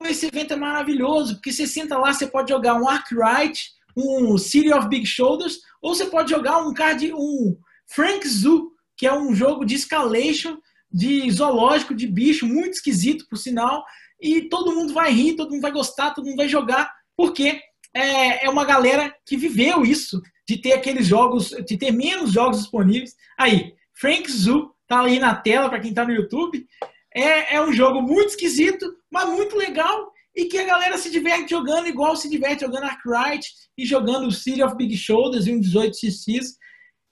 esse 0.04 0.28
evento 0.28 0.54
é 0.54 0.58
maravilhoso, 0.58 1.36
porque 1.36 1.52
você 1.52 1.66
senta 1.66 1.98
lá, 1.98 2.14
você 2.14 2.28
pode 2.28 2.50
jogar 2.50 2.76
um 2.76 2.88
Arkwright, 2.88 3.72
um 3.96 4.38
City 4.38 4.72
of 4.72 4.88
Big 4.88 5.06
Shoulders, 5.06 5.60
ou 5.82 5.96
você 5.96 6.06
pode 6.06 6.30
jogar 6.30 6.60
um 6.60 6.74
card, 6.74 7.14
um 7.14 7.58
Frank 7.88 8.28
Zoo, 8.28 8.72
que 8.96 9.08
é 9.08 9.14
um 9.14 9.34
jogo 9.34 9.66
de 9.66 9.76
escalation, 9.76 10.58
de 10.92 11.30
zoológico, 11.32 11.96
de 11.96 12.08
bicho, 12.08 12.46
muito 12.46 12.74
esquisito, 12.74 13.26
por 13.30 13.38
sinal, 13.38 13.84
e 14.22 14.42
todo 14.50 14.74
mundo 14.74 14.94
vai 14.94 15.12
rir, 15.12 15.36
todo 15.36 15.52
mundo 15.52 15.62
vai 15.62 15.72
gostar, 15.72 16.12
todo 16.12 16.26
mundo 16.26 16.38
vai 16.38 16.48
jogar, 16.48 16.92
porque 17.16 17.62
é, 17.94 18.46
é 18.46 18.50
uma 18.50 18.66
galera 18.66 19.16
que 19.26 19.38
viveu 19.38 19.84
isso, 19.84 20.22
de 20.48 20.58
ter 20.58 20.74
aqueles 20.74 21.06
jogos, 21.06 21.50
de 21.50 21.78
ter 21.78 21.92
menos 21.92 22.32
jogos 22.32 22.60
disponíveis. 22.60 23.16
Aí, 23.38 23.74
Frank 23.94 24.32
Zoo 24.32 24.76
Tá 24.88 25.02
aí 25.02 25.20
na 25.20 25.36
tela 25.36 25.70
para 25.70 25.82
quem 25.82 25.94
tá 25.94 26.06
no 26.06 26.14
YouTube. 26.14 26.66
É, 27.14 27.56
é 27.56 27.62
um 27.62 27.74
jogo 27.74 28.02
muito 28.02 28.30
esquisito, 28.30 28.86
mas 29.12 29.28
muito 29.28 29.56
legal 29.58 30.14
e 30.36 30.46
que 30.46 30.58
a 30.58 30.66
galera 30.66 30.98
se 30.98 31.10
diverte 31.10 31.50
jogando 31.50 31.88
igual 31.88 32.16
se 32.16 32.30
diverte 32.30 32.62
jogando 32.62 32.84
Arkwright 32.84 33.48
e 33.78 33.86
jogando 33.86 34.32
City 34.32 34.64
of 34.64 34.76
Big 34.76 34.96
Shoulders 34.96 35.48
e 35.48 35.52
um 35.52 35.60
18xx. 35.60 36.56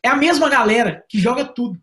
É 0.03 0.09
a 0.09 0.15
mesma 0.15 0.47
galera 0.47 1.03
que 1.09 1.19
joga 1.19 1.43
tudo. 1.43 1.81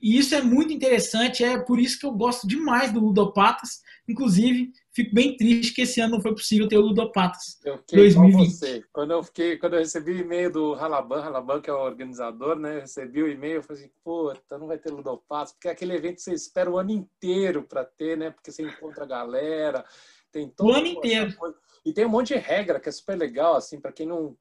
E 0.00 0.16
isso 0.16 0.34
é 0.34 0.40
muito 0.40 0.72
interessante, 0.72 1.42
é 1.42 1.58
por 1.58 1.80
isso 1.80 1.98
que 1.98 2.06
eu 2.06 2.12
gosto 2.12 2.46
demais 2.46 2.92
do 2.92 3.00
Ludopatas. 3.00 3.80
Inclusive, 4.08 4.70
fico 4.98 5.14
bem 5.14 5.36
triste 5.36 5.72
que 5.72 5.82
esse 5.82 6.00
ano 6.00 6.16
não 6.16 6.20
foi 6.20 6.32
possível 6.32 6.66
ter 6.66 6.76
o 6.76 6.80
Ludopatas. 6.80 7.58
Eu 7.64 7.78
fiquei 7.78 7.98
2020. 7.98 8.50
você. 8.50 8.84
Quando 8.92 9.12
eu 9.12 9.22
fiquei, 9.22 9.56
quando 9.56 9.74
eu 9.74 9.78
recebi 9.78 10.12
o 10.12 10.18
e-mail 10.18 10.50
do 10.50 10.74
Halaban, 10.74 11.22
Halaban 11.22 11.60
que 11.60 11.70
é 11.70 11.72
o 11.72 11.78
organizador, 11.78 12.58
né? 12.58 12.76
Eu 12.76 12.80
recebi 12.80 13.22
o 13.22 13.28
e-mail, 13.28 13.56
eu 13.56 13.62
falei 13.62 13.82
assim, 13.82 13.92
puta, 14.02 14.58
não 14.58 14.66
vai 14.66 14.78
ter 14.78 14.90
Ludopatas, 14.90 15.52
porque 15.52 15.68
é 15.68 15.70
aquele 15.70 15.94
evento 15.94 16.16
que 16.16 16.22
você 16.22 16.34
espera 16.34 16.70
o 16.70 16.78
ano 16.78 16.90
inteiro 16.90 17.62
para 17.62 17.84
ter, 17.84 18.18
né? 18.18 18.30
Porque 18.30 18.50
você 18.50 18.62
encontra 18.62 19.04
a 19.04 19.06
galera, 19.06 19.84
tem 20.32 20.48
todo 20.48 20.70
o 20.70 20.72
ano 20.72 20.86
inteiro. 20.86 21.34
Coisa. 21.36 21.56
E 21.88 21.92
tem 21.94 22.04
um 22.04 22.10
monte 22.10 22.34
de 22.34 22.38
regra 22.38 22.78
que 22.78 22.90
é 22.90 22.92
super 22.92 23.16
legal, 23.16 23.56
assim, 23.56 23.80
para 23.80 23.90
quem 23.90 24.04
não 24.04 24.36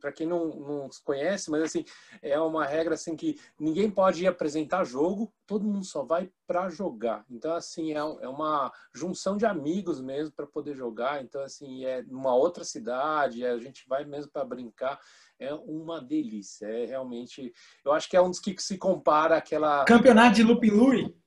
para 0.00 0.12
quem 0.12 0.24
não, 0.24 0.46
não 0.46 0.88
conhece, 1.02 1.50
mas 1.50 1.62
assim, 1.62 1.84
é 2.22 2.38
uma 2.38 2.64
regra 2.64 2.94
assim 2.94 3.16
que 3.16 3.40
ninguém 3.58 3.90
pode 3.90 4.22
ir 4.22 4.28
apresentar 4.28 4.84
jogo, 4.84 5.34
todo 5.44 5.66
mundo 5.66 5.84
só 5.84 6.04
vai 6.04 6.30
para 6.46 6.70
jogar. 6.70 7.24
Então 7.28 7.54
assim, 7.54 7.90
é, 7.92 7.96
é 7.96 8.28
uma 8.28 8.72
junção 8.94 9.36
de 9.36 9.44
amigos 9.44 10.00
mesmo 10.00 10.32
para 10.32 10.46
poder 10.46 10.76
jogar. 10.76 11.24
Então 11.24 11.42
assim, 11.42 11.84
é 11.84 12.02
numa 12.04 12.36
outra 12.36 12.62
cidade, 12.62 13.44
a 13.44 13.58
gente 13.58 13.84
vai 13.88 14.04
mesmo 14.04 14.30
para 14.30 14.44
brincar. 14.44 15.00
É 15.40 15.52
uma 15.52 16.00
delícia, 16.00 16.66
é 16.66 16.86
realmente, 16.86 17.52
eu 17.84 17.90
acho 17.90 18.08
que 18.08 18.16
é 18.16 18.22
um 18.22 18.30
dos 18.30 18.38
que 18.38 18.54
se 18.62 18.78
compara 18.78 19.38
àquela 19.38 19.84
Campeonato 19.86 20.36
de 20.36 20.44
Lupin 20.44 20.70
Lui. 20.70 21.21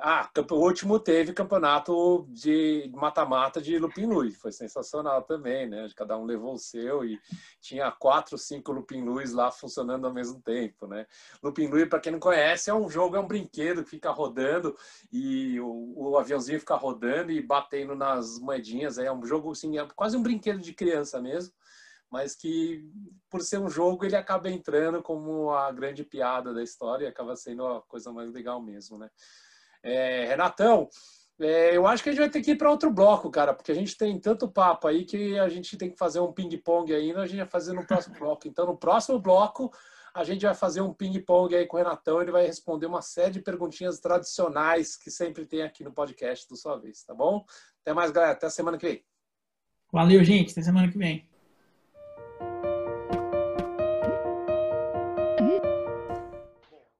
Ah, 0.00 0.30
o 0.50 0.54
último 0.54 0.98
teve 0.98 1.32
campeonato 1.32 2.26
de 2.30 2.90
mata-mata 2.94 3.60
de 3.60 3.78
Lupin 3.78 4.06
Lui. 4.06 4.30
Foi 4.32 4.52
sensacional 4.52 5.22
também, 5.22 5.68
né? 5.68 5.88
Cada 5.94 6.16
um 6.16 6.24
levou 6.24 6.54
o 6.54 6.58
seu 6.58 7.04
e 7.04 7.20
tinha 7.60 7.90
quatro, 7.90 8.36
cinco 8.36 8.72
Lupin 8.72 9.02
Luis 9.02 9.32
lá 9.32 9.50
funcionando 9.50 10.06
ao 10.06 10.12
mesmo 10.12 10.40
tempo, 10.40 10.86
né? 10.86 11.06
Lupin 11.42 11.68
Lui, 11.68 11.86
para 11.86 12.00
quem 12.00 12.12
não 12.12 12.20
conhece, 12.20 12.70
é 12.70 12.74
um 12.74 12.88
jogo, 12.88 13.16
é 13.16 13.20
um 13.20 13.26
brinquedo 13.26 13.84
que 13.84 13.90
fica 13.90 14.10
rodando 14.10 14.76
e 15.12 15.60
o, 15.60 15.92
o, 15.96 16.18
aviãozinho 16.18 16.60
fica 16.60 16.74
rodando 16.74 17.30
e 17.32 17.40
batendo 17.40 17.94
nas 17.94 18.38
moedinhas. 18.38 18.98
É 18.98 19.10
um 19.12 19.24
jogo, 19.24 19.52
assim, 19.52 19.78
é 19.78 19.86
quase 19.94 20.16
um 20.16 20.22
brinquedo 20.22 20.60
de 20.60 20.72
criança 20.72 21.20
mesmo, 21.20 21.54
mas 22.10 22.34
que, 22.34 22.88
por 23.28 23.40
ser 23.40 23.58
um 23.58 23.68
jogo, 23.68 24.04
ele 24.04 24.16
acaba 24.16 24.50
entrando 24.50 25.02
como 25.02 25.50
a 25.50 25.70
grande 25.72 26.04
piada 26.04 26.54
da 26.54 26.62
história 26.62 27.04
e 27.04 27.08
acaba 27.08 27.36
sendo 27.36 27.66
a 27.66 27.82
coisa 27.82 28.12
mais 28.12 28.32
legal 28.32 28.60
mesmo, 28.60 28.98
né? 28.98 29.10
É, 29.86 30.26
Renatão, 30.26 30.88
é, 31.38 31.76
eu 31.76 31.86
acho 31.86 32.02
que 32.02 32.08
a 32.08 32.12
gente 32.12 32.20
vai 32.20 32.30
ter 32.30 32.42
que 32.42 32.52
ir 32.52 32.56
para 32.56 32.70
outro 32.70 32.90
bloco, 32.90 33.30
cara, 33.30 33.54
porque 33.54 33.70
a 33.70 33.74
gente 33.74 33.96
tem 33.96 34.18
tanto 34.18 34.48
papo 34.48 34.88
aí 34.88 35.04
que 35.04 35.38
a 35.38 35.48
gente 35.48 35.76
tem 35.76 35.90
que 35.90 35.98
fazer 35.98 36.18
um 36.18 36.32
ping-pong 36.32 36.92
ainda, 36.92 37.20
a 37.20 37.26
gente 37.26 37.38
vai 37.38 37.46
fazer 37.46 37.72
no 37.72 37.86
próximo 37.86 38.16
bloco. 38.18 38.48
Então, 38.48 38.66
no 38.66 38.76
próximo 38.76 39.18
bloco, 39.18 39.70
a 40.14 40.24
gente 40.24 40.44
vai 40.44 40.54
fazer 40.54 40.80
um 40.80 40.92
ping-pong 40.92 41.54
aí 41.54 41.66
com 41.66 41.76
o 41.76 41.78
Renatão, 41.78 42.20
ele 42.20 42.32
vai 42.32 42.46
responder 42.46 42.86
uma 42.86 43.02
série 43.02 43.32
de 43.32 43.40
perguntinhas 43.40 44.00
tradicionais 44.00 44.96
que 44.96 45.10
sempre 45.10 45.44
tem 45.44 45.62
aqui 45.62 45.84
no 45.84 45.92
podcast 45.92 46.48
do 46.48 46.56
Sua 46.56 46.78
Vez, 46.78 47.04
tá 47.04 47.14
bom? 47.14 47.44
Até 47.82 47.92
mais, 47.92 48.10
galera. 48.10 48.32
Até 48.32 48.48
semana 48.48 48.78
que 48.78 48.86
vem. 48.86 49.04
Valeu, 49.92 50.24
gente. 50.24 50.52
Até 50.52 50.62
semana 50.62 50.90
que 50.90 50.98
vem. 50.98 51.28